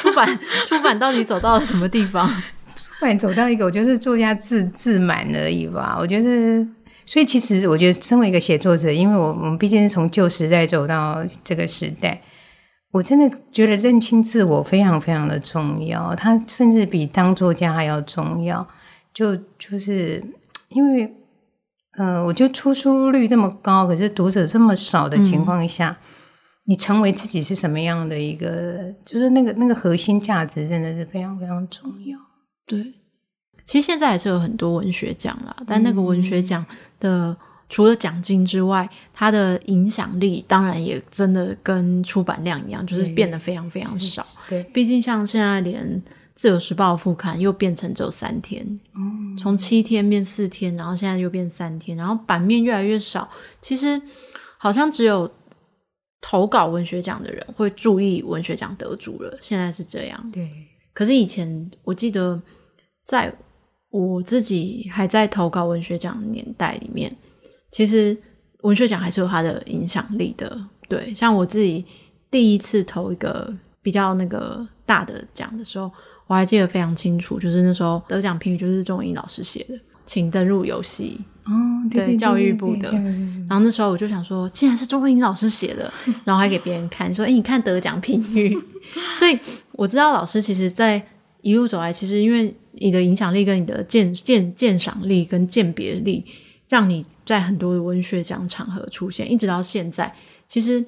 [0.00, 2.28] 出版出版到底走到了什么地方？
[2.76, 5.96] 出版走到一个，我觉得作家自自满而已吧。
[5.98, 6.64] 我觉得，
[7.04, 12.22] 所以其实我觉得，身为一个写作者，因为我我们毕竟是从旧时代走到这个时代。
[12.92, 18.66] 我真的觉得认清自我非常非常的重要，它甚至比当作家还要重要。
[19.14, 20.22] 就就是
[20.68, 21.10] 因为，
[21.96, 26.06] 呃，我觉得出书率这么高，可是读者这么少的情况下，嗯、
[26.66, 32.18] 你成为自己是什么样的一个，就是那个那个核心价值，真的是非常非常重要。
[32.66, 32.92] 对，
[33.64, 36.62] 其实现在还是有很多文学奖啦，但那个文学奖
[37.00, 37.28] 的。
[37.30, 37.36] 嗯
[37.72, 44.22] 除了奖金之外，它的影响力当然也真的跟出版量一样，就是变得非常非常少。
[44.46, 45.82] 对，毕竟像现在连
[46.34, 48.62] 《自由时报》副刊又变成只有三天，
[48.94, 53.26] 嗯，从七天变四天，然后现在又变三天，然后版面越来越少。
[53.62, 53.98] 其实
[54.58, 55.30] 好像只有
[56.20, 59.38] 投稿文学奖的人会注意文学奖得主了。
[59.40, 60.30] 现在是这样。
[60.30, 60.46] 对。
[60.92, 62.38] 可是以前我记得，
[63.06, 63.34] 在
[63.88, 67.10] 我自己还在投稿文学奖的年代里面。
[67.72, 68.16] 其实
[68.60, 70.56] 文学奖还是有它的影响力的，
[70.88, 71.12] 对。
[71.14, 71.84] 像我自己
[72.30, 75.90] 第一次投一个比较那个大的奖的时候，
[76.28, 81.50] 我还记得非常清楚，就是那时候得奖评语就是钟文英老师写的，请登入游戏哦，
[81.90, 82.92] 对，对，对，对，教育部的。
[83.48, 85.92] 然后那时候我就想说，竟然是钟文英老师写的，
[86.24, 88.56] 然后还给别人看，说：“哎，你看得奖评语。
[89.16, 89.38] ”所以
[89.72, 91.02] 我知道老师其实，在
[91.40, 96.22] 一路走来，其实因为你的影响力、跟你的鉴鉴鉴赏力、跟鉴别力。
[96.68, 100.14] 让你在很多的文学奖场合出现，一直到现在，
[100.46, 100.84] 其实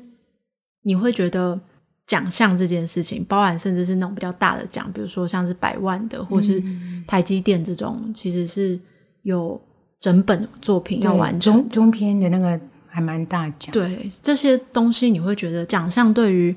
[0.82, 1.58] 你会觉得
[2.06, 6.62] 奖项这件事情，包含甚至是那种比较大的奖，比如说像是百万的，或是
[7.06, 8.78] 台积电这种，嗯、其实是
[9.22, 9.58] 有
[9.98, 13.72] 整本作品要完成中中篇的那个还蛮大奖。
[13.72, 16.54] 对这些东西，你会觉得奖项对于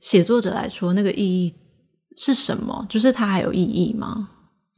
[0.00, 1.54] 写作者来说，那个意义
[2.18, 2.84] 是什么？
[2.90, 4.28] 就是它还有意义吗？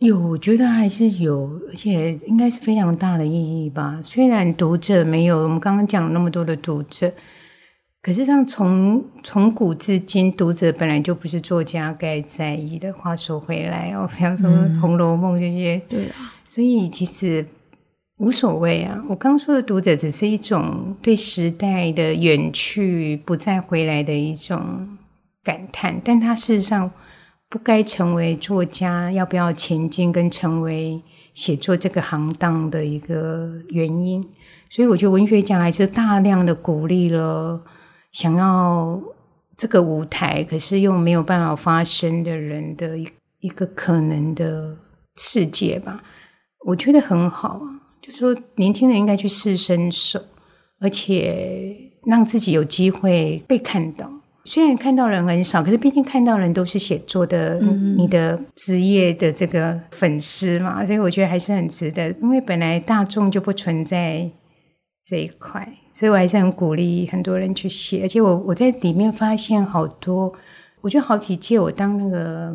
[0.05, 4.01] 有，我觉得还是有，而且应该是非常大的意义吧。
[4.03, 7.13] 虽然读者没有我们刚刚讲那么多的读者，
[8.03, 12.93] 可是像从从古至今，读者本来就不是作家该在意的。
[12.93, 17.47] 话说回来哦，比方说《红楼梦》这些，嗯、对啊，所以其实
[18.17, 19.01] 无所谓啊。
[19.09, 24.89] 我刚说的读者，只是一种对时代的远去不再回来的一种
[25.45, 26.91] 感叹，但它事实上。
[27.53, 31.03] 不该成为作家，要不要前进，跟成为
[31.35, 34.27] 写作这个行当的一个原因。
[34.71, 37.63] 所以我觉得文学奖还是大量的鼓励了
[38.11, 38.99] 想要
[39.55, 43.07] 这个舞台，可是又没有办法发声的人的一
[43.41, 44.75] 一个可能的
[45.17, 46.03] 世界吧。
[46.65, 47.61] 我觉得很好，
[48.01, 50.19] 就说年轻人应该去试身手，
[50.81, 51.77] 而且
[52.07, 54.11] 让自己有机会被看到。
[54.45, 62.11] 虽然看到人很少，可是毕竟看到人都是写作的，嗯、你的职业的这个粉丝嘛，所以我觉得还是很值得。
[62.21, 64.29] 因为本来大众就不存在
[65.07, 68.03] 这一块，所以我还是很鼓励很多人去写。
[68.03, 70.33] 而且我我在里面发现好多，
[70.81, 72.53] 我觉得好几届我当那个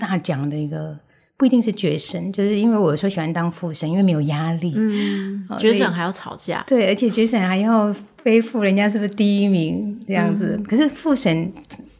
[0.00, 0.98] 大奖的一个，
[1.40, 4.74] 不一定是绝神，就是因为我有时候喜欢当副神，因为没有压力。
[4.76, 7.90] 嗯，绝审还要吵架，对，而且绝神还要
[8.22, 10.56] 背负人家是不是第一名这样子。
[10.58, 11.50] 嗯、可是副神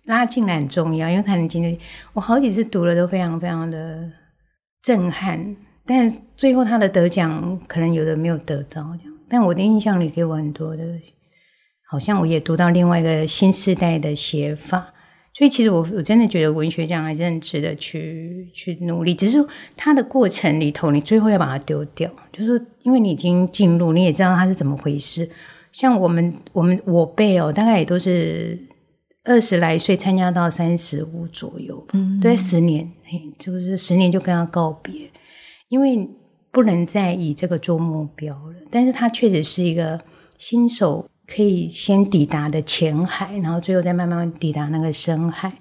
[0.05, 1.79] 拉进来很重要，因为他能经历。
[2.13, 4.07] 我好几次读了都非常非常的
[4.83, 8.95] 震撼，但最后他的得奖可能有的没有得到。
[9.27, 10.85] 但我的印象里给我很多的，
[11.89, 14.93] 好像我也读到另外一个新时代的写法，
[15.33, 19.15] 所以其实我我真的觉得文学奖还是很值得去去努力。
[19.15, 19.39] 只是
[19.77, 25.29] 它的过程里头，你最后要把它丢掉，就是因为你已经进入，你也知道它是怎么回事。
[25.73, 28.59] 像我们我们我辈哦，大概也都是
[29.25, 32.91] 二十来岁参加到三十五左右，嗯，对，十年，
[33.39, 35.11] 就是十年就跟他告别，
[35.69, 36.09] 因为。
[36.53, 40.01] 不能再以这个做目标了，但是它确实是一个
[40.37, 45.53] 新手可以先抵达的浅海，然后最后再慢慢抵达那个深海，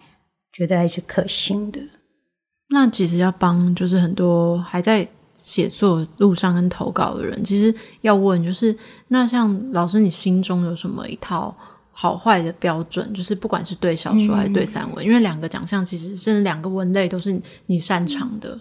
[0.51, 1.79] 觉得还是可行的。
[2.69, 8.75] 那其实要帮就是很多还在写作路上跟投稿的人，其实要问就是，
[9.07, 11.55] 那像老师，你心中有什么一套
[11.91, 13.11] 好坏的标准？
[13.13, 18.59] 就是不管是对小说还是对散文，嗯、因为两个奖项其实甚至两个文类都是你擅长的。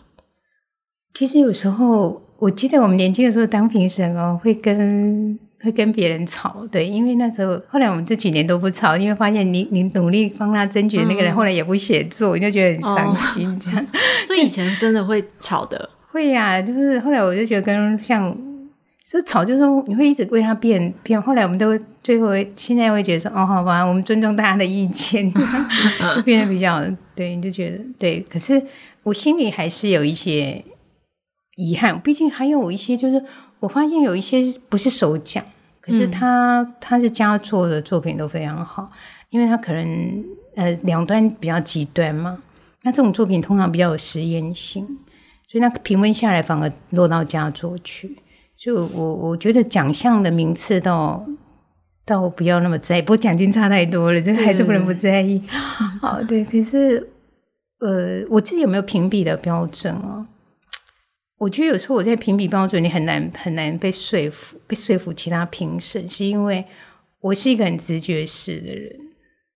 [1.14, 13.80] 其实有时候，我记得我们年轻的时候当评审哦，会跟会跟别人吵，对，因为那时候后来我们这几年都不吵，因为发现你你努力帮他争取的那个人，后来也不写作，你、嗯、就觉得很伤心这样。
[13.82, 13.86] 哦、
[14.24, 18.36] 所以以前真的会吵的，会呀、啊，就是后来我就觉得跟像
[19.04, 21.20] 说吵，就是说你会一直为他辩辩。
[21.20, 26.80] 后来我们都最后现在会觉得说，哦，好吧，我们尊重大家的意见，就 变得比较
[27.16, 28.20] 对，你就觉得对。
[28.30, 28.62] 可是
[29.02, 30.64] 我心里还是有一些。
[31.61, 33.20] 遗憾，毕竟还有一些，就是
[33.61, 35.44] 我发现有一些不是首奖，
[35.80, 38.90] 可是他、嗯、他是佳作的作品都非常好，
[39.30, 42.38] 因为他可能呃两端比较极端嘛，
[42.82, 44.86] 那这种作品通常比较有实验性，
[45.50, 48.16] 所以那评分下来反而落到佳作去，
[48.56, 51.26] 所以我我觉得奖项的名次倒
[52.04, 55.38] 倒不要那么在意，不过奖金差太多了，这个还是不能不在意。
[55.38, 55.48] 对
[56.00, 57.09] 好，对，可是
[57.80, 60.26] 呃，我自己有没有评比的标准啊？
[61.39, 66.64] 我觉得有时候我在评比标准，你很难很难被说服，被说服其他评审，是因为
[67.20, 68.93] 我是一个很直觉式的人，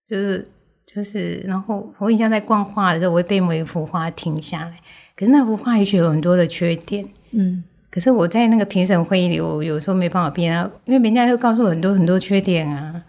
[0.07, 0.47] 就是
[0.85, 4.79] 就是，然后我印象在逛画的时候，我会被某一幅画停下来，
[5.13, 7.61] 可是那幅画也许有很多的缺点，嗯，
[7.91, 13.03] 可是我在那个评审会议里，我有时候没办法变啊，因为人家都告诉我很多很多缺点啊，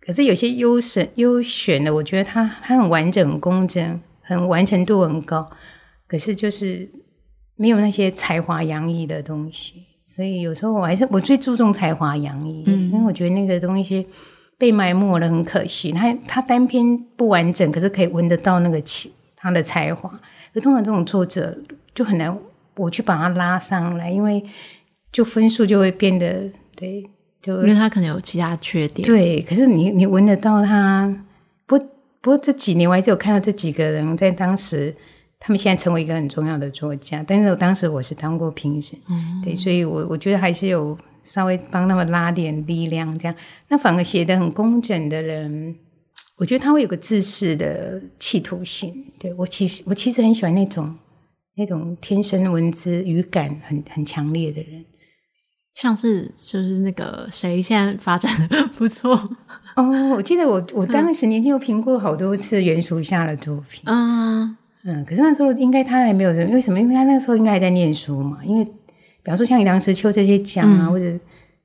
[0.00, 5.50] 可是有些优审优选的，我觉得它它很完整、很工整、很完成度很高，
[6.06, 6.88] 可是就是。
[7.60, 14.06] 没有那些才华洋溢的东西，所以有时候我还是我最注重才华洋溢，嗯、因为我觉得那个东西
[14.56, 15.90] 被埋没了很可惜。
[15.90, 20.08] 他他单篇不完整，可是可以闻得到那个气，他的才华。
[20.54, 21.58] 而通常这种作者
[21.92, 22.38] 就很难
[22.76, 24.40] 我去把他拉上来，因为
[25.10, 27.04] 就分数就会变得对，
[27.42, 29.04] 就因为他可能有其他缺点。
[29.04, 31.12] 对，可是你你闻得到他。
[31.66, 31.76] 不
[32.20, 34.94] 不过这几年我还是有看到这几个人在当时。
[35.40, 43.34] 他们现在成为一个很重要的作家，但是我当时我是当过评审，嗯、对，所以我我觉得还是有稍微帮他们拉点力量，这样。
[43.68, 45.76] 那反而写得很工整的人，
[46.36, 49.12] 我觉得他会有个自私的企图心。
[49.18, 50.92] 对，我其实我其实很喜欢那种
[51.54, 54.84] 那种天生文字语感很很强烈的人，
[55.76, 59.12] 像是就是那个谁现在发展的不错
[59.76, 64.56] 哦，我记得我我当时年轻又评过好多次原属下的作品，嗯。
[64.90, 66.80] 嗯，可是那时候应该他还没有人，因为什么？
[66.80, 68.38] 因为他那个时候应该还在念书嘛。
[68.42, 71.18] 因为比方说像梁实秋这些奖啊，嗯、或者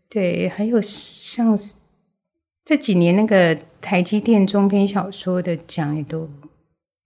[0.09, 1.57] 对，还有像
[2.65, 6.29] 这几年那个台积电中篇小说的奖也都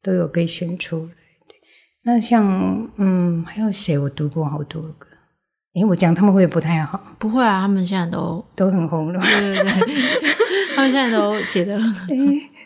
[0.02, 1.12] 都有被选出来。
[1.48, 1.56] 对，
[2.02, 3.96] 那像嗯，还有谁？
[4.00, 5.06] 我读过好多个。
[5.76, 7.00] 哎，我讲他们会不太好？
[7.20, 9.22] 不会啊，他们现在都都很红了。
[9.22, 9.96] 对对对，
[10.76, 11.80] 他们现在都写的。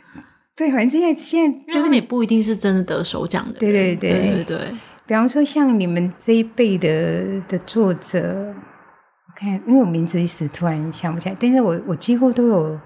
[0.61, 3.57] 对，反正现在现在就是你不一定是真的得首奖的。
[3.57, 4.77] 对对对对对对。
[5.07, 12.79] 比方说像你们这一辈的的作者，我看因为我名字一时突然想不起来，但是我我几乎都有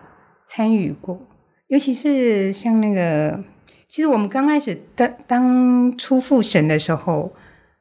[0.47, 1.19] 参与过，
[1.67, 3.43] 尤其是像那个，
[3.89, 7.33] 其实我们刚开始当当初复审的时候，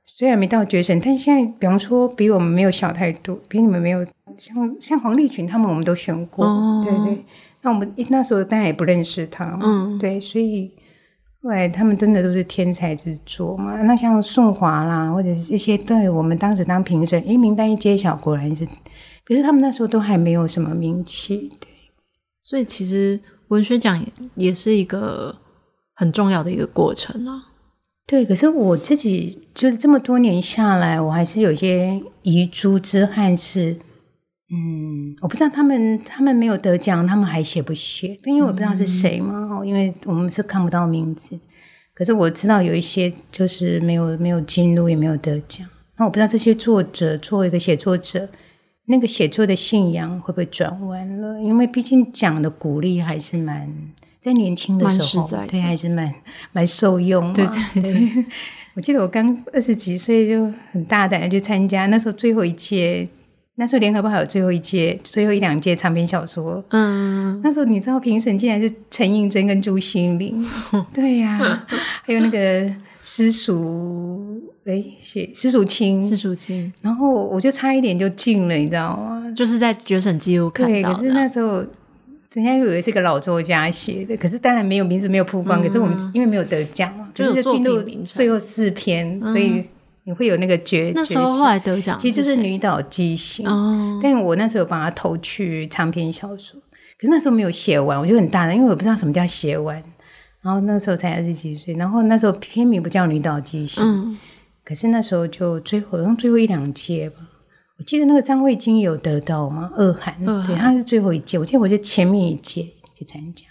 [0.03, 4.05] 虽然没到决审，但现在比方说比我们没有小太多，比你们没有
[4.37, 7.25] 像像黄立群他们，我们都选过，哦、对对。
[7.65, 10.71] 那我们那时候当然也不认识他，嗯，对，所以
[11.43, 13.81] 后来他们真的都是天才之作嘛。
[13.83, 18.67] 那像宋华啦，或者是一些对我们当时当评审，诶，名单一揭晓，果然是
[19.27, 21.69] 可是他们那时候都还没有什么名气，对。
[22.43, 24.05] 所以其实文学奖
[24.35, 25.35] 也是一个
[25.95, 27.47] 很重要的一个过程啊。
[28.07, 33.79] 对，可是我自己就是这么多年下来，我还是有一些遗珠之憾是，
[34.55, 38.19] 嗯，我不知道他们他们没有得奖，他们还写不写？
[38.25, 41.39] 因为我不知道是谁嘛，嗯、因为我们是看不到名字。
[41.95, 45.67] 可是我知道有一些就是没有没有进入，也没有得奖。
[45.97, 48.29] 那我不知道这些作者作为一个写作者，
[48.87, 51.41] 那个写作的信仰会不会转弯了？
[51.41, 53.71] 因为毕竟奖的鼓励还是蛮。
[54.21, 56.11] 在年轻的时候，对，还是蛮
[56.51, 57.31] 蛮受用。
[57.35, 58.25] 对对对，对，
[58.73, 63.07] 我记得我刚二十几岁就很大胆的去参加，那时候最后一届，
[63.57, 66.65] 那时候联合报还有最后一届，最后一两届长篇小说。
[66.71, 70.45] 嗯，那时候你知道评审竟然是陈映真跟朱心凌，
[70.93, 71.67] 对呀、啊，
[72.03, 72.69] 还有那个
[73.01, 79.33] 施淑，哎，写施淑清，施淑清，然后我就差一点就进了，你知道吗？
[79.37, 80.95] 就是在决审记录看到的。
[80.95, 81.65] 对，可是那时候。
[82.35, 85.61] 人家以为是个老作家写的，可是当然没有名字，没有曝光。
[85.61, 89.65] 嗯、可是我们因为没有得奖嘛，就是进入最后四篇，嗯、所以
[90.05, 90.93] 你会有那个决。
[90.95, 94.01] 那时候后来得奖，其实就是《女岛纪行》哦。
[94.03, 96.61] 但我那时候有把它投去长篇小说，
[96.99, 99.83] 可是那时候没有写完，我就很大胆，因为我不知道什么叫写完。
[100.43, 104.19] 然后那时候才二十几岁，然后那时候片名不叫《女岛纪行》，嗯，
[104.63, 107.17] 可是那时候就最后，好像最后一两届吧。
[107.79, 109.71] 我记得那个张慧晶有得到吗？
[109.75, 111.39] 二韩，对，他是最后一届。
[111.39, 112.63] 我记得我是前面一届
[112.95, 113.47] 去参加，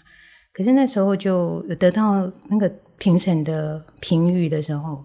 [0.53, 5.03] 可是那时候就有得到那个评审的评语的时候，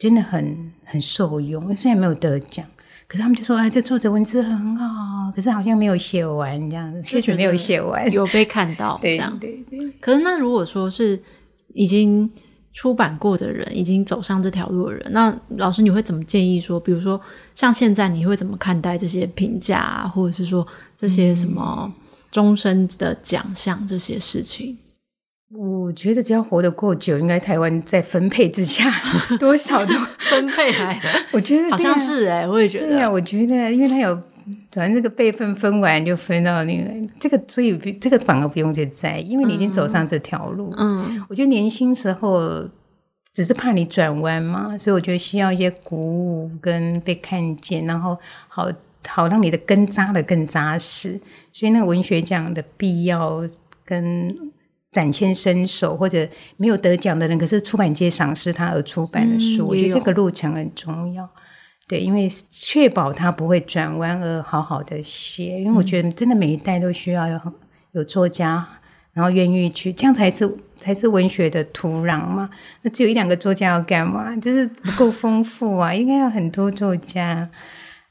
[0.00, 1.76] 真的很很受用。
[1.76, 2.66] 虽然没有得奖，
[3.06, 9.92] 可是他们就说：“哎，这作者文字很好，可是好像没有写完这样子，确实没有写完，有被看到 这样。”对对对。
[10.00, 11.22] 可是那如果说是
[11.74, 12.28] 已经。
[12.72, 16.78] 出版过的人，已经走上这条路的人，那老师你会怎么建议说？
[16.78, 17.20] 比如说
[17.52, 20.64] 像现在，你会怎么看待这些评价啊，或者是说
[20.96, 21.92] 这些什么
[22.30, 24.78] 终身的奖项这些事情？
[25.52, 28.90] 我觉得只要活得够久，应该台湾在分配之下
[29.38, 31.00] 多少都 分配来。
[31.32, 32.86] 我觉得、啊、好像是哎、欸，我也觉得。
[32.86, 34.20] 对啊，我觉得，因为他有。
[34.72, 36.90] 反正这个辈分分完就分到那个
[37.20, 40.72] 这个，所以这个反而不用去在意，因为你已经走上这条路。
[40.76, 42.68] 嗯，我觉得年轻时候
[43.32, 48.68] 只是怕你转弯嘛，所以我觉得需要一些鼓舞跟被看见，然后好
[49.06, 51.20] 好让你的根扎得更扎实。
[51.52, 53.42] 所以那个文学奖的必要
[53.84, 54.34] 跟
[54.92, 61.28] 展现身手，或者没有得奖的人，可是出版界赏识他而出版的书，嗯，我觉得这个路程很重要。
[61.86, 67.40] 对，因为确保他不会转弯而好好的写，因为我觉得真的每一代都需要有
[67.92, 68.66] 有作家，
[69.12, 72.48] 然后愿意去，这样才是才是文学的土壤嘛。
[72.82, 74.36] 那只有一两个作家要干嘛？
[74.36, 77.48] 就是不够丰富啊，应该要很多作家，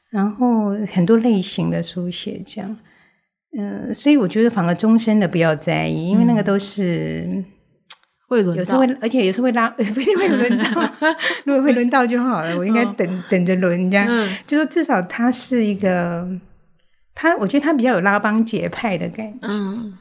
[0.10, 2.78] 然后很多类型的书写这样。
[3.58, 7.24] 嗯、呃，所以我觉得反而终身的不要在意，因为那个都是。
[7.28, 7.46] 嗯
[8.30, 10.66] 会轮到，有时候会，而且有时候会拉， 不一定会轮到。
[11.46, 14.06] 如果会轮到就好了，我应该等、哦、等着轮这样。
[14.08, 16.30] 嗯、就说至少他是一个，
[17.16, 19.48] 他我觉得他比较有拉帮结派的感觉。
[19.48, 19.98] 嗯，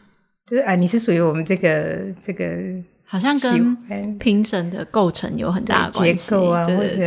[0.46, 2.44] 就是啊，你是属于我们这个这个，
[3.06, 6.98] 好像跟评审的构成有很大的关系结构啊，或者。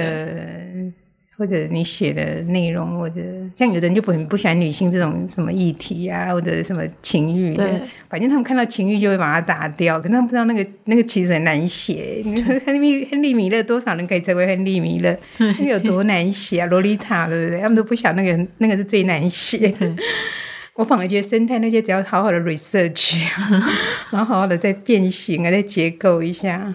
[1.42, 3.20] 或者你写的内容，或者
[3.56, 10.00] 像有的人就不很不喜欢女性这种什么议题啊，或者什么情欲的，对，反正他们看到情欲就会把它打掉。
[10.00, 12.22] 可是他们不知道那个那个其实很难写。
[12.64, 15.18] 亨利亨利米勒多少人可以成为亨利米勒？
[15.40, 16.68] 那个有多难写啊？
[16.68, 17.60] 洛丽塔对不对？
[17.60, 19.92] 他们都不晓得那个那个是最难写的。
[20.76, 23.16] 我反而觉得生态那些只要好好的 research，
[24.12, 26.72] 然后好好的再变形啊，再结构一下，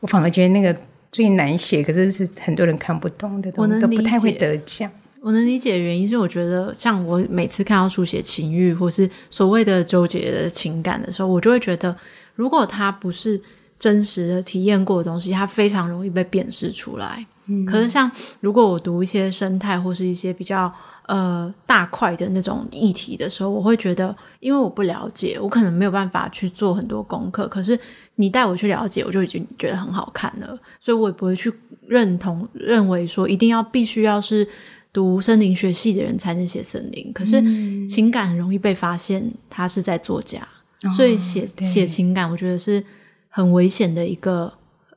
[0.00, 0.76] 我反而觉得那个。
[1.12, 4.90] 最难写，可是是很多人看不懂的，都都不太会得奖。
[5.20, 11.94] 我能理解的原因是，我觉得像我每次看到书写情欲或是所谓的纠结的情感的时候，我就会觉得，
[12.34, 13.40] 如果它不是
[13.78, 17.26] 真实的体验过的东西，它非常容易被辨识出来。
[17.46, 20.72] 嗯，可是像如果我读一些生态或是一些比较。
[21.10, 27.48] 呃，大块的那种议题的时候，我会觉得，因为我不了解，我可能没有办法去做很多功课。
[27.48, 27.76] 可是
[28.14, 31.52] 你带我去了解，我就已经觉得很好看了，所以我也不会去
[31.84, 34.46] 认同认为说一定要必须要是
[34.92, 37.12] 读森林学系的人才能写森林。
[37.12, 37.42] 可是
[37.88, 40.46] 情感很容易被发现，他是在作假，
[40.84, 42.84] 嗯、所以写写情感，我觉得是
[43.28, 44.52] 很危险的一个，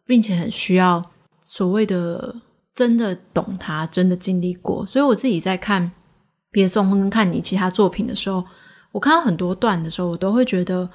[0.06, 1.04] 并且很需要
[1.42, 2.36] 所谓的
[2.72, 4.86] 真的懂他，真的经历过。
[4.86, 5.92] 所以我自己在看。
[6.54, 8.42] 别送跟看你其他作品的时候，
[8.94, 10.88] 我看到很多段的时候，我都会觉得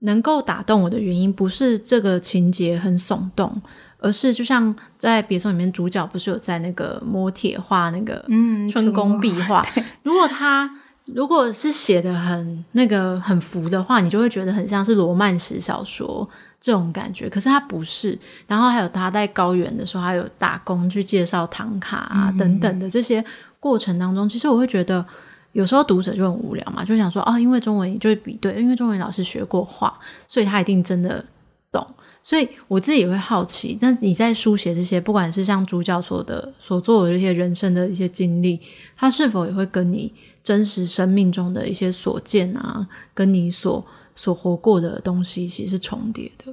[0.00, 3.62] 能够打动我的原因，不是这个情节很耸动，
[3.98, 9.62] 而是就像在别送里面，主角不是有在那个摸铁画那个嗯春宫壁画，
[10.02, 10.68] 如果他
[11.06, 16.28] 如果是写的很那个很浮的话，你就会觉得很像是罗曼史小说
[16.60, 17.28] 这种感觉。
[17.28, 18.16] 可是他不是。
[18.46, 23.22] 然后还有他在高原的时候，还有打工去介绍唐卡啊、嗯、等等的这些
[23.62, 25.06] 过程当中，其实我会觉得
[25.52, 29.96] 有时候读者就很无聊嘛，就想说啊，因为中文就是比对，因为中文老师学过画，
[30.26, 31.24] 所以他一定真的
[31.70, 31.86] 懂。
[32.24, 38.60] 所以我自己也会好奇，但是你在书写这些，不管是像主角所的所做的这些人生的一些经历，
[38.96, 43.84] 他是否也会跟你真实生命中的一些所见啊，跟你所
[44.14, 46.52] 所活过的东西其实是重叠的？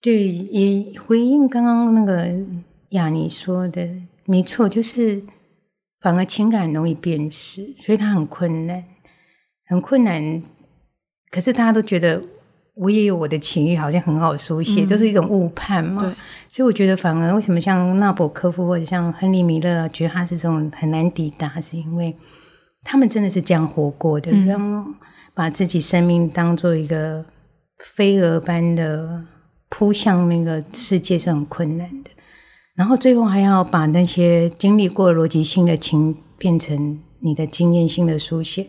[0.00, 2.28] 对，也回应刚刚那个
[2.90, 3.88] 雅尼说的，
[4.26, 5.22] 没错，就是
[6.04, 8.84] 反而情感很容易辨识，所以他很困难，
[9.66, 10.42] 很困难。
[11.30, 12.22] 可是大家都觉得。
[12.76, 16.02] 我也有我的情欲，好像很好书写，嗯、就是一种误判嘛。
[16.02, 16.12] 对，
[16.50, 22.16] 所以我觉得反而为什么像纳博科夫或者像亨利米勒，觉得他是这种很难抵达，是因为
[22.82, 24.94] 他们真的是这样活过的，然后、嗯、
[25.34, 27.24] 把自己生命当做一个
[27.78, 29.24] 飞蛾般的
[29.68, 32.10] 扑向那个世界是很困难的，
[32.76, 38.68] 然后最后还要把那些经历过逻辑性的情变成你的经验性的书写，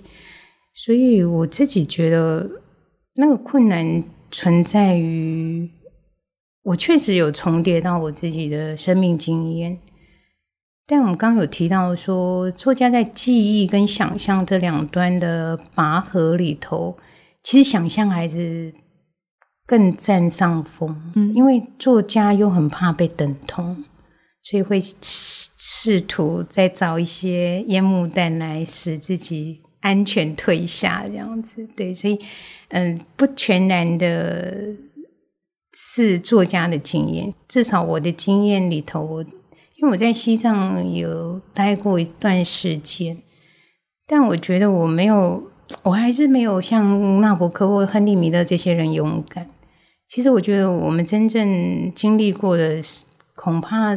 [0.74, 2.62] 所以我自己觉得。
[3.18, 5.72] 那个困难存在于，
[6.64, 9.80] 我确实有重叠到我自己的生命经验，
[10.86, 16.98] 但我们刚刚有提到说，作家在记忆跟想象这两端的拔河里头，
[17.42, 18.74] 其实想象还是
[19.66, 21.14] 更占上风。
[21.16, 23.86] 嗯，因为作家又很怕被等同，
[24.46, 31.68] 所以会试图再找一些烟幕弹来使自己安全退下，这样子。
[31.76, 32.18] 对，所以。
[32.70, 34.76] 嗯，不全然的
[35.72, 43.18] 是作家的经验，至少我的经验里头，我因为我在西藏有待过一段时间，
[44.08, 45.44] 但我觉得我没有，
[45.84, 49.48] 我还是没有像纳博科或亨利米勒这些人勇敢。
[50.10, 52.82] 其实我觉得我们真正经历过的，
[53.36, 53.96] 恐怕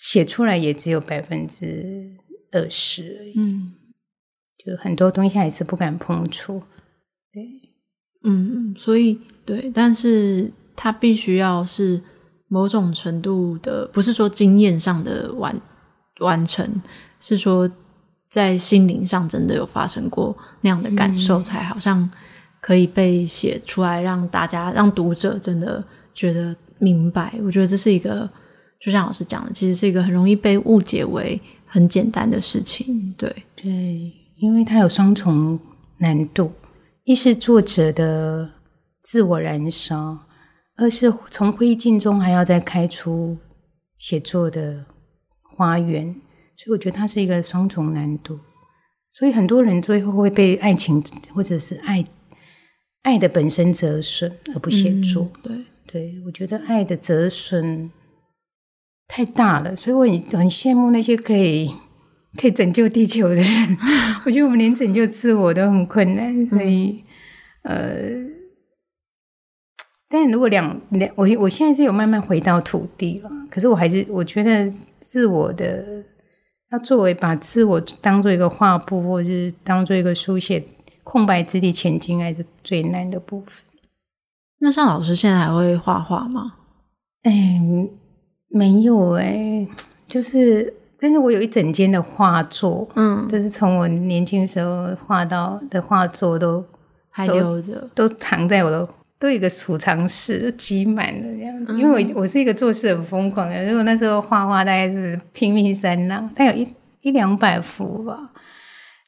[0.00, 2.16] 写出来也只有百分之
[2.52, 3.34] 二十而已。
[3.36, 3.74] 嗯，
[4.56, 6.62] 就很多东西还是不敢碰触。
[7.30, 7.42] 对。
[8.24, 12.02] 嗯，所以对，但是他必须要是
[12.48, 15.54] 某种程度的，不是说经验上的完
[16.20, 16.66] 完成，
[17.20, 17.70] 是说
[18.30, 22.10] 在心灵上真的有发生过那样的感受，嗯、才好像
[22.60, 25.84] 可以被写出来，让大家让读者真的
[26.14, 27.34] 觉得明白。
[27.42, 28.28] 我觉得这是一个，
[28.80, 33.14] 就像老师讲的，其实是一个很容易被误解为很简单的事情。
[33.18, 33.70] 对对，
[34.38, 35.60] 因为它有双重
[35.98, 36.50] 难度。
[37.04, 38.50] 一是作者的
[39.02, 40.18] 自我燃烧，
[40.76, 43.36] 二是从灰烬中还要再开出
[43.98, 44.84] 写作的
[45.56, 46.14] 花园，
[46.56, 48.38] 所以我觉得它是一个双重难度。
[49.12, 51.02] 所以很多人最后会被爱情
[51.34, 52.04] 或者是爱
[53.02, 55.28] 爱的本身折损，而不写作。
[55.34, 57.90] 嗯、对对，我觉得爱的折损
[59.10, 61.70] 太大了，所以我很很羡慕那些可以。
[62.38, 63.44] 可以拯救地球的人，
[64.24, 67.02] 我觉得我们连拯救自我都很困难，所以，
[67.62, 68.00] 嗯、呃，
[70.08, 76.04] 但如果两两，我我现在是有慢慢回到土地了，可是我还是我觉得自我的
[76.70, 80.64] 要作为把自我当做一个画布，或者是当做一个书写
[81.02, 83.64] 空白之地前进，还是最难的部分。
[84.60, 86.52] 那像老师现在还会画画吗？
[87.24, 87.32] 哎，
[88.50, 89.66] 没有哎，
[90.06, 90.74] 就是。
[91.02, 96.62] 但是我有一整间的画作，嗯，就是从我年轻时候画到的画作都
[97.08, 98.86] 还留着，都藏在我的
[99.18, 101.72] 都有一个储藏室，都积满了这样子。
[101.72, 106.68] 嗯、因为我我是一个做事很疯狂的，如果那时候画画大概是拼命三郎，大概有一
[107.00, 108.32] 一两百幅吧。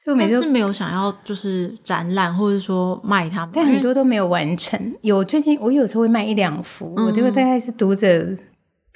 [0.03, 4.81] 就每次是没有想要就是展览或者说卖它们，但很多都没有完成。
[5.03, 8.35] 有最近我有时候会卖一两幅，嗯、我觉得大概是读者。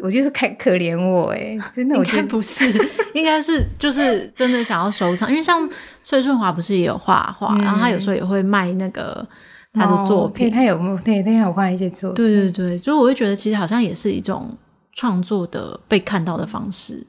[0.02, 2.70] 我就是看可怜我哎，真的，我觉得不是，
[3.14, 5.68] 应该是就是真的想要收藏，因为像
[6.04, 9.24] 崔顺华不是也有画画，嗯、然后他有时候也会卖那个
[9.72, 14.54] 他的作品，哦、他有对，他有画一些作品，对对对，所以我会觉得其实好像也是一种
[14.92, 17.06] 创作的被看到的方式，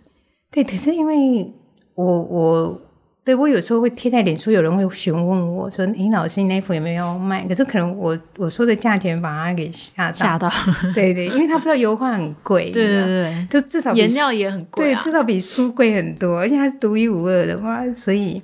[0.52, 1.54] 对，可是因为
[1.96, 2.82] 我我。
[3.28, 10.50] 对，我有时候会贴在脸书，有人会询问我说：“林老师，你那幅有没有要卖？”可是可能我我说的价钱把他给吓到，吓到。
[10.96, 18.42] 对对，因为他不知道油画很贵， 对对对，就至少颜料也很贵，对，至少比书贵很多，而且它是独一无二的嘛，所以，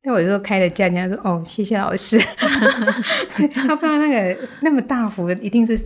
[0.00, 2.16] 但我有时候开的价人家说：“哦，谢谢老师。
[3.52, 5.76] ”他不知道那个那么大幅一定是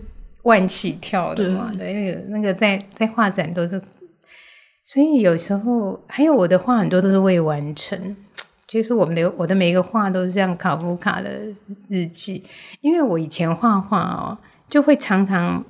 [0.43, 1.73] 万起跳的嘛？
[1.75, 3.81] 对，那个那个在在画展都是。
[4.83, 8.15] 所以有时候还有我的画很多都是未完成，
[8.67, 11.29] 就是我们的我的每一个画都是像卡夫卡的
[11.87, 12.43] 日记，
[12.81, 14.37] 因为我以前画画哦，
[14.69, 15.63] 就会常常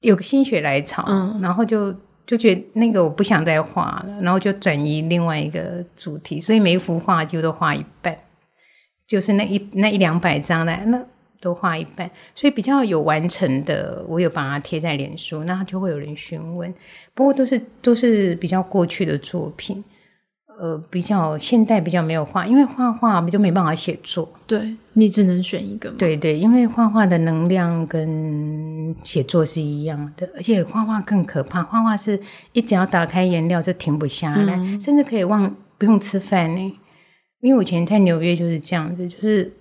[0.00, 1.94] 有个心血来潮，嗯、然后就
[2.26, 8.18] 就觉得那个我不想再画了，然后就转移另外一个主题，所以每一幅画就都画一半，
[9.06, 11.02] 就是那一那一两百张的那。
[11.38, 16.74] 都画一半，所以比较有完成的，我有把它贴在脸书，那就会有人询问。
[17.12, 19.84] 不过都是都是比较过去的作品，
[20.58, 24.32] 呃，比较现代比较没有画，因为画画就没办法写作。
[24.46, 25.96] 对，你只能选一个嘛。
[25.98, 32.18] 对对，因为画画的能量跟写作是一样的，而且画画更可怕，画画是
[32.52, 36.78] 一只要打开颜料就停不下来，嗯、甚至可以忘不用吃饭呢。
[37.40, 39.52] 因为我以前在纽约就是这样子，就是。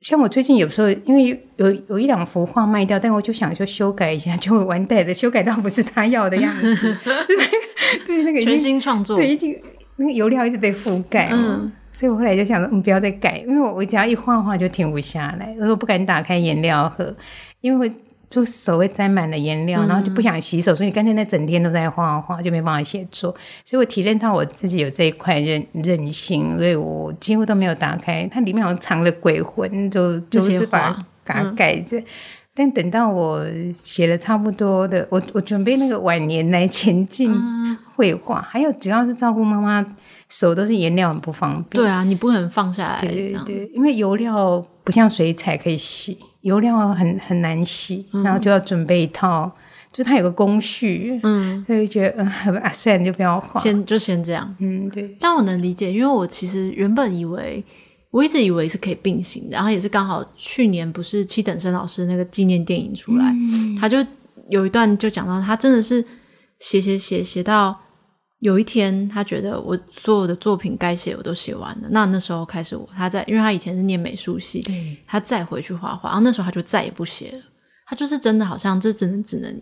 [0.00, 1.24] 像我最近有时候，因为
[1.56, 9.56] 有有，有一两幅画卖掉，但我就想说修改一下，就完蛋了，修改到不是他要的样子， 就那个对那个全新创作，对，已经
[9.96, 17.14] 那个油料一直被覆盖，嗯，所以我后来就想说，嗯，不要再改，因为我我只要一画画就停不下来，我说不敢打开颜料盒，
[17.60, 17.94] 因为会。
[18.30, 23.30] 就手会沾满了颜料，然后就不想洗手，嗯、所以你干脆那整天都在画画，就没办法写作。
[23.64, 28.28] 所以我体认到我自己有这一块韧韧性，所以我几乎都没有打开。
[28.28, 31.96] 它里面好像藏了鬼魂，就就是把它盖着。
[31.96, 32.04] 嗯、
[32.54, 37.34] 但等到我写了差不多的，我我准备那个晚年来前进
[37.94, 39.84] 绘画，嗯、还有主要是照顾妈妈，
[40.28, 41.82] 手都是颜料很不方便。
[41.82, 43.00] 对啊，你不可能放下来。
[43.00, 46.16] 对对对，因为油料不像水彩可以洗。
[46.42, 49.52] 油料很很难洗，然后就要准备一套，嗯、
[49.90, 55.16] 就它有个工序，嗯，所以觉得嗯，啊，算了，就不要画，先就先这样，嗯，对。
[55.18, 57.64] 但我能理解，因为我其实原本以为，
[58.14, 63.98] 我一直以为是可以并行的，然后也是刚好去年不是七等生老师那个纪念电影出来，嗯、他就
[64.48, 66.04] 有一段就讲到，他真的是
[66.60, 67.74] 写写写写到。
[68.40, 71.88] 有一天，他觉得我所有的作品该写我都写完了。
[71.90, 77.38] 那那时候开始，我他在，因为他以前是念美术系，对他再回去画画，然后那时候他就再也不写了。
[77.86, 79.58] 他就是真的好像这只能只能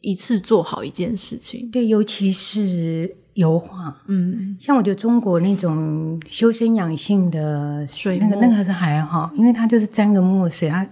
[0.00, 1.70] 一次做好一件事情。
[1.70, 10.86] 对，尤其是油画，嗯，像我觉得中国那种修身养性的水，那个那个是还好，因为它就是沾个墨水，它。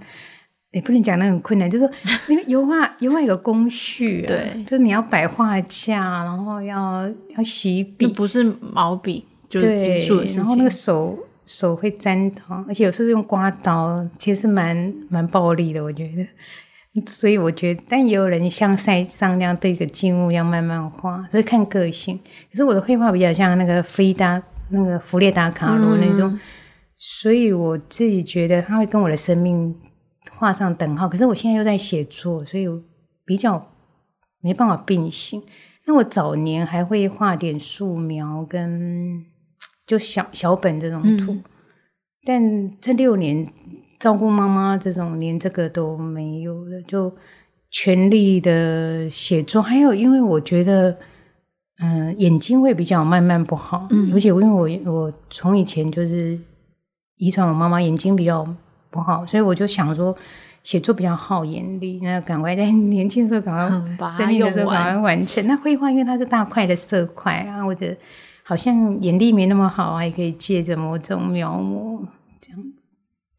[0.72, 1.92] 也不能讲那很困难，就是说
[2.28, 10.36] 那个油画， 油画有个工序，啊，对，就是你要摆画架，然后要要洗笔，不是毛笔就结束的事情。
[10.36, 16.24] 然后那个手手会沾到，而且有时候用刮刀，其实蛮蛮暴力的，我觉得。
[17.06, 22.18] 所以我觉得，但也有人像塞尚那样对着静物要慢慢画，所以看个性。
[22.50, 26.40] 可是我的绘画比较像那个弗里达，那个弗列达卡罗那种，嗯、
[26.96, 29.74] 所以我自己觉得他会跟我的生命。
[30.32, 32.82] 画上等号，可是我现在又在写作，所以我
[33.26, 33.74] 比较
[34.40, 35.42] 没办法并行。
[35.84, 39.22] 那我早年还会画点素描跟
[39.86, 41.44] 就小小本这种图，嗯、
[42.24, 43.46] 但这六年
[44.00, 47.14] 照顾妈妈这种连这个都没有了，就
[47.70, 49.62] 全力的写作。
[49.62, 50.96] 还有，因为我觉得，
[51.78, 56.36] 嗯、呃，眼睛会比较慢慢不好，嗯、而且因为我我从以前就是
[57.18, 58.44] 遗传我妈妈眼睛比较。
[58.92, 60.12] 不好，所以我就想说，
[60.64, 65.46] 写作比较耗眼力，那赶快在年轻的时候赶快，生命的时候赶快完成。
[65.46, 67.94] 那绘画因为它是大块的色块啊，或者
[68.42, 72.04] 好像眼力没那么好啊，也可以借着某种描摹。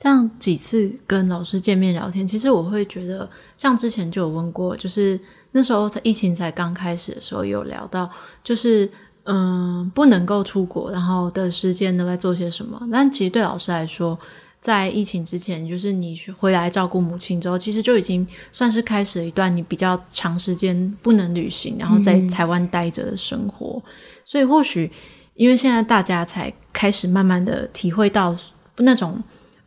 [0.01, 5.19] 这样几次跟老师见面聊天，其实我会觉得，像之前就有问过，就是
[5.51, 8.09] 那时候在疫情才刚开始的时候，有聊到，
[8.43, 8.89] 就是
[9.25, 12.81] 嗯，不能够出国，然后的时间都在做些什么。
[12.91, 14.17] 但其实对老师来说，
[14.59, 23.79] 在疫情之前，就是你回来照顾母亲之后，其实就已经算是开始了一段你比较长时间不能旅行，然后在台湾待着的生活。
[23.85, 23.91] 嗯、
[24.25, 24.91] 所以或许
[25.35, 28.35] 因为现在大家才开始慢慢的体会到
[28.77, 29.21] 那种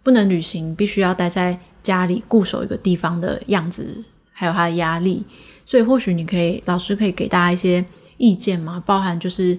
[0.05, 5.25] 不能旅行，必须要待在家里固守一个地方的样子，还有他的压力。
[5.67, 7.85] 所以或许你可以，老师可以给大家一些
[8.19, 9.59] 意见嘛，包含就是。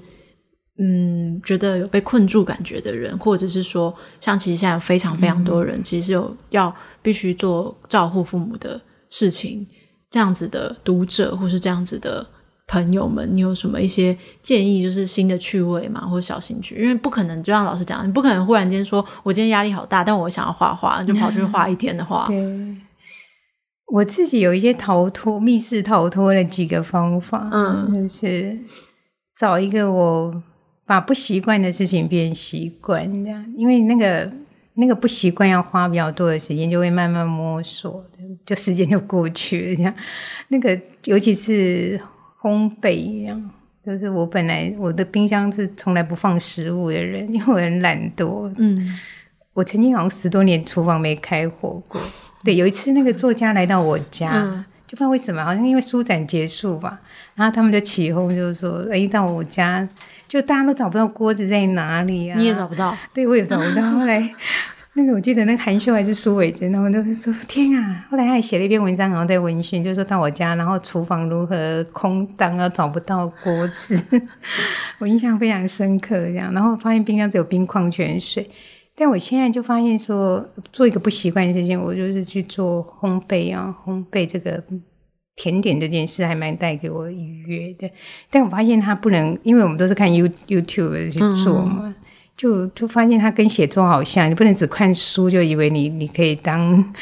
[0.78, 9.66] 嗯，觉得有被困住感觉的人，或者是说，像其实现在有非常非常多人，其实有要必须做照顾父母的事情，
[10.12, 12.28] 这样子的读者或是这样子的
[12.68, 14.82] 朋友们，你有什么一些建议？
[14.82, 16.76] 就是新的趣味嘛，或者小兴趣？
[16.76, 22.26] 因为不可能就像老师讲，你不可能忽然间说，我今天压力好大，但我想要画画，就跑去画一天的画。
[22.30, 22.76] 对，
[23.88, 28.58] 我自己有一些逃脱、密室逃脱的几个方法，嗯，就是
[29.38, 30.44] 找一个我。
[30.88, 34.32] 把不习惯的事情变习惯，这样，因为那个
[34.76, 38.04] 那个不习惯要花比较多的时间，就会慢慢摸索，
[38.46, 39.76] 就时间就过去了。
[39.76, 39.92] 这样，
[40.50, 42.00] 那个尤其是
[42.46, 43.50] 烘焙一样，
[43.84, 48.54] 就是我本来我的冰箱是从来不放食物的人， 因为我很懒惰。
[48.58, 49.00] 嗯，
[49.54, 52.00] 我曾经好像十多年厨房没开火过。
[52.44, 57.00] 对，有一次那个作家来到我家，嗯、就不知道为什么，好像因为书展结束吧，
[57.34, 59.90] 然后他们就起哄，就是说，哎，到我家
[60.28, 62.38] 就大家都找不到锅子在哪里啊？
[62.38, 62.96] 你也找不到？
[63.12, 63.82] 对，我也找不到。
[63.90, 64.36] 后来。
[64.98, 68.06] 那个我记得，那个韩秀还是苏伟珍，他们都是说天啊！
[68.10, 74.02] 后来他还写了一篇文章，然后在文讯，就是说到我家，然后厨房如何空荡啊，找不到锅子，
[75.00, 76.16] 我印象非常深刻。
[76.16, 78.50] 这样，然后发现冰箱只有冰矿泉水。
[78.96, 84.64] 但我现在就发现说，做一个不习惯的事情，我就是去做烘焙啊，烘焙这个
[85.36, 87.94] 甜点这件事还蛮带给我愉悦的。
[88.32, 91.94] 但我发现它不能，因为我们都是看 You YouTube 去做嘛。
[92.38, 96.94] 就就发现它跟写作好像，你不能只看书就以为你你可以当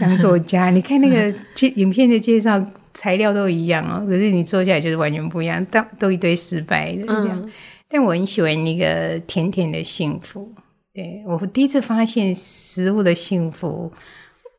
[0.00, 0.70] 当作家。
[0.70, 2.62] 你看那个介影片的介绍，
[2.92, 7.40] 材料都一样哦，可是你做下来就是完全不一样，都都一堆失败的这样。
[7.42, 7.50] 嗯、
[7.88, 10.52] 但我很喜欢那个甜甜的幸福，
[10.92, 13.92] 对，我第一次发现食物的幸福。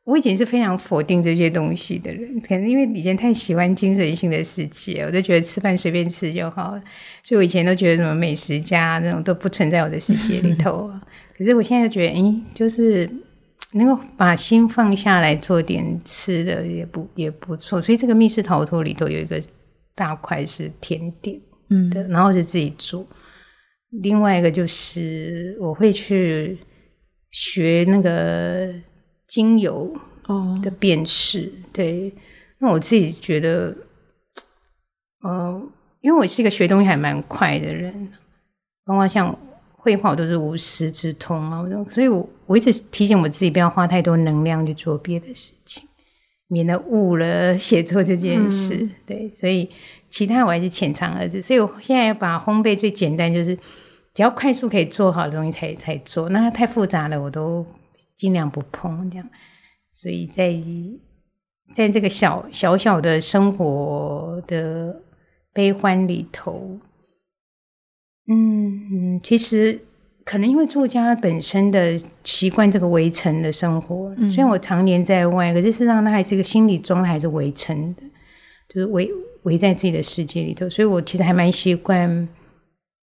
[0.05, 6.83] 我以前是非常否定这些东西的人，可能因为以前太喜欢精神性的世界，我就觉得吃饭随便吃就好了，
[7.23, 10.91] 所以我以前都觉得什么美食家那种都不存在我的世界里头。
[11.37, 13.09] 可是我现在觉得，诶，就是
[13.71, 17.81] 能够把心放下来做点吃的也不也不错。
[17.81, 19.41] 所以这个密室逃脱里头有一个
[19.95, 21.39] 大块是甜点，
[21.69, 23.07] 嗯的，然后是自己做。
[24.01, 26.57] 另外一个就是我会去
[27.31, 28.73] 学那个。
[29.33, 29.91] 精油
[30.27, 31.73] 哦的辨识，oh.
[31.73, 32.13] 对，
[32.59, 33.75] 那我自己觉得，
[35.23, 35.59] 呃，
[36.01, 38.09] 因为我是一个学东西还蛮快的人，
[38.85, 39.35] 包括像
[39.71, 45.87] 绘画我都是无师自通嘛，所以我我一直提醒我自己不要花太多能量去做别的事情，
[46.47, 48.75] 免得误了写作这件事。
[48.83, 49.67] 嗯、对，所以
[50.11, 51.41] 其他我还是浅尝而止。
[51.41, 53.57] 所以我现在要把烘焙最简单，就是
[54.13, 57.65] 只要快速可以做好的东西才才做，那它太复杂了，我都。
[58.23, 59.29] 尽量不碰这样，
[59.91, 60.57] 所以在
[61.75, 65.01] 在这个小小小的生活的
[65.51, 66.79] 悲欢里头，
[68.29, 69.77] 嗯，其实
[70.23, 78.03] 可能因为作家本身的习惯这个围城的生活，虽然我常年在外，可是事实上他还是一个心理状态还是围城的，
[78.69, 79.11] 就是围
[79.41, 82.25] 围在自己的世界里头，所以我其实还蛮习惯。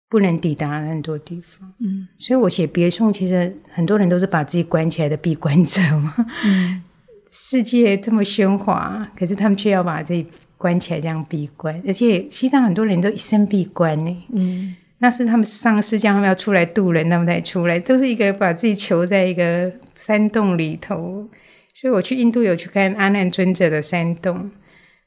[0.09, 6.14] 不能抵达很多地方，嗯，所以我写别送，其实很多人都是把自己关起来的闭关者嘛。
[6.44, 6.82] 嗯，
[7.30, 10.24] 世界这么喧哗，可是他们却要把自己
[10.57, 11.82] 关起来，这样闭关。
[11.86, 21.28] 而且西藏很多人都一生闭关呢，嗯，那是他们上师叫他们要出来渡人，他们才出来，都是一个把自己囚在一个山洞里头。
[21.74, 24.50] 所以我去印度有去看阿难尊者的山洞。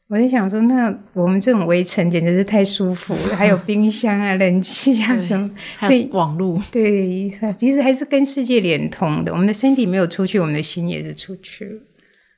[0.10, 5.50] 我在想说，那我们这种围城简直是太舒服了，还有 冰箱啊、冷气啊什么，
[5.82, 9.32] 所以网络对，其实还是跟世界连通的。
[9.32, 11.82] 我们的身体没有出去，我们的心也是出去了。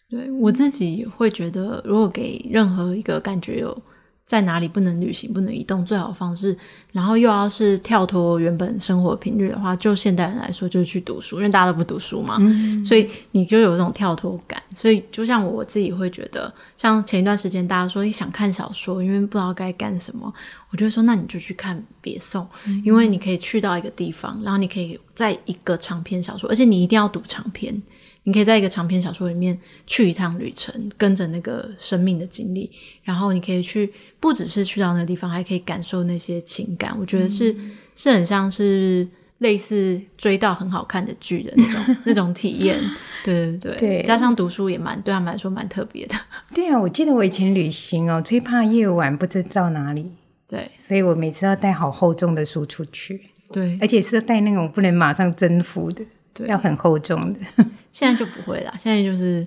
[0.10, 3.84] 对，我自己会觉得，如果给任何一个感觉有。
[4.32, 6.58] 在哪里不能旅行、不能移动，最好的方式，
[6.94, 14.64] 然后又要是跳脱原本生活频率的话，就现代人来说，就是去读书，因为大家都不读书嘛，嗯、所以你就有这种跳脱感。
[14.74, 20.34] 所以就像我自己会觉得，像前一段时间大家说你想看小说，因为不知道该干什么，
[20.70, 27.82] 我就会说那你就去看《别送》，嗯，因为你可以去到一个地方，然后你可以在一个长篇小说，而且你一定要读长篇。
[28.24, 29.58] 你可以在一个长篇小说里面
[29.88, 32.70] 去一趟旅程，跟着那个生命的经历，
[33.04, 36.96] 然后你可以去，不只是去到那个地方，还可以感受那些情感。
[37.00, 39.08] 我觉得是、嗯、是很像是
[39.40, 42.80] 类似追到很好看的剧的那种 那种体验。
[43.24, 46.16] 对对对，对，加上读书也蛮对他们来说蛮特别的。
[46.54, 50.12] 对啊，我记得我以前旅行哦，最怕夜晚不知道哪里。
[50.48, 53.30] 对，所以我每次要带好厚重的书出去。
[53.52, 56.04] 对，而且是带那种不能马上征服的。
[56.34, 57.40] 对，要很厚重的，
[57.92, 58.74] 现在就不会啦。
[58.80, 59.46] 现在就是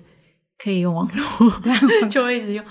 [0.59, 1.09] 可以用网
[1.41, 1.53] 络，
[2.09, 2.65] 就会一直用。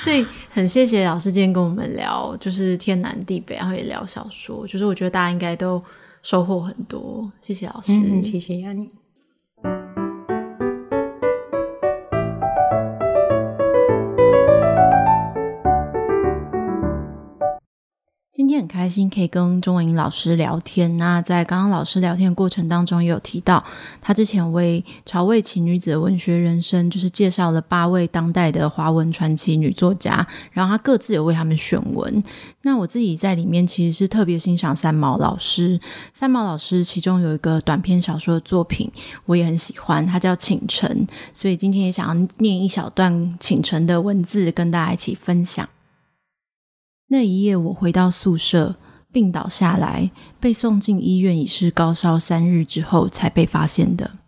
[0.00, 4.66] 所以很谢谢老师今天跟我们聊，就是天南地北，然后也聊小说。
[4.66, 5.82] 就是我觉得大家应该都
[6.22, 7.30] 收获很多。
[7.42, 8.56] 谢谢老师，嗯、谢谢。
[18.36, 20.98] 今天很开心可以跟钟文英老师聊天。
[20.98, 23.64] 那在刚刚老师聊天的过程当中，也有提到
[24.02, 32.22] 他之前为潮味奇女子的文学人生，就是介绍了八位当代的华文传奇女作家，然后他各自有为他们选文。
[32.60, 35.80] 那我自己在里面其实是特别欣赏三毛老师。
[36.12, 38.92] 三毛老师其中有一个短篇小说的作品，
[39.24, 40.86] 我也很喜欢，它叫《倾城》。
[41.32, 43.10] 所以今天也想要念一小段
[43.40, 45.66] 《倾城》的文字，跟大家一起分享。
[47.08, 48.76] 那一夜，我回到宿舍，
[49.12, 54.18] 病倒下来，被送进医院，已是高烧三日之后才被发现的。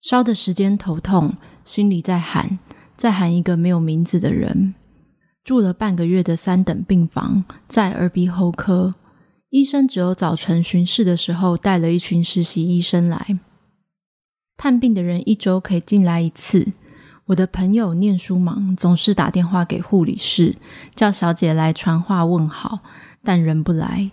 [0.00, 2.58] 烧的时间头痛，心里在喊，
[2.96, 4.74] 在喊一个没有名字的人。
[5.44, 8.94] 住了半个月的三等病房，在耳鼻喉科，
[9.50, 13.38] 医生只有早晨巡视的时候带了一群实习医生来。
[14.56, 16.66] 探病的人一周可以进来一次。
[17.26, 20.54] 我的朋友念书忙，总是打电话给护理室，
[20.94, 22.78] 叫小姐来传话问好，
[23.24, 24.12] 但人不来。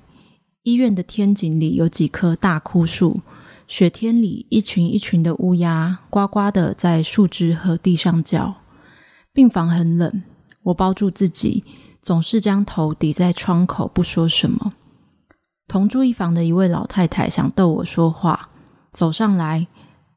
[0.64, 3.20] 医院的天井里有几棵大枯树，
[3.68, 8.56] 雪天里一群一群的乌鸦呱呱的在树枝和地上叫。
[9.32, 10.24] 病房很冷，
[10.64, 11.64] 我包住自己，
[12.02, 14.74] 总是将头抵在窗口，不说什么。
[15.68, 18.50] 同住一房的一位老太太想逗我说话，
[18.92, 19.68] 走上来，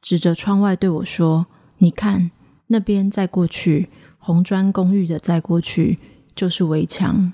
[0.01, 2.31] 指着窗外对我说：“你看。”
[2.69, 3.89] 那边再过去，
[4.19, 5.97] 红砖公寓的再过去
[6.35, 7.33] 就是围墙。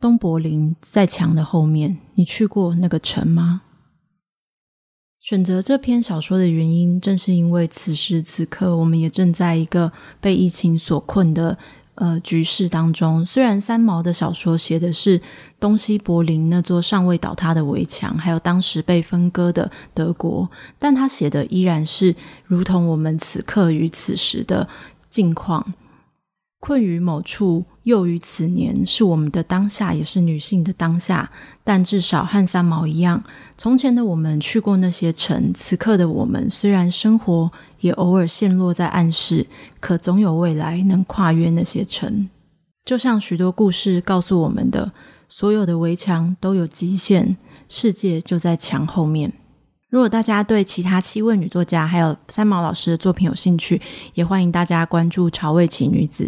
[0.00, 3.62] 东柏林在墙的后面，你去过那个城吗？
[5.18, 11.56] 选择这篇小说的原因，正是因为此时此刻，我们也正在一个被疫情所困的。
[11.96, 15.20] 呃，局势当中，虽然三毛的小说写的是
[15.60, 22.14] 东西柏林那座尚未倒塌的围墙，还有当时被分割的德国，但他写的依然是
[22.46, 24.68] 如同我们此刻与此时的
[25.08, 25.64] 境况。
[26.64, 31.30] 困于某处，又于此年，是我们的当下，也是女性的当下。
[31.62, 33.22] 但至少和三毛一样，
[33.58, 39.46] 从前的我们去过那些城，此刻的我们虽然生活，也偶尔陷落在暗室，
[39.78, 42.30] 可总有未来能跨越那些城。
[42.82, 44.90] 就像许多故事告诉我们的，
[45.28, 47.36] 所有的围墙都有极限，
[47.68, 49.30] 世界就在墙后面。
[49.90, 53.82] 如果大家对其他七位女作家还有三毛老师的作品有兴趣，
[54.14, 56.24] 也欢迎大家关注《潮味奇女子》。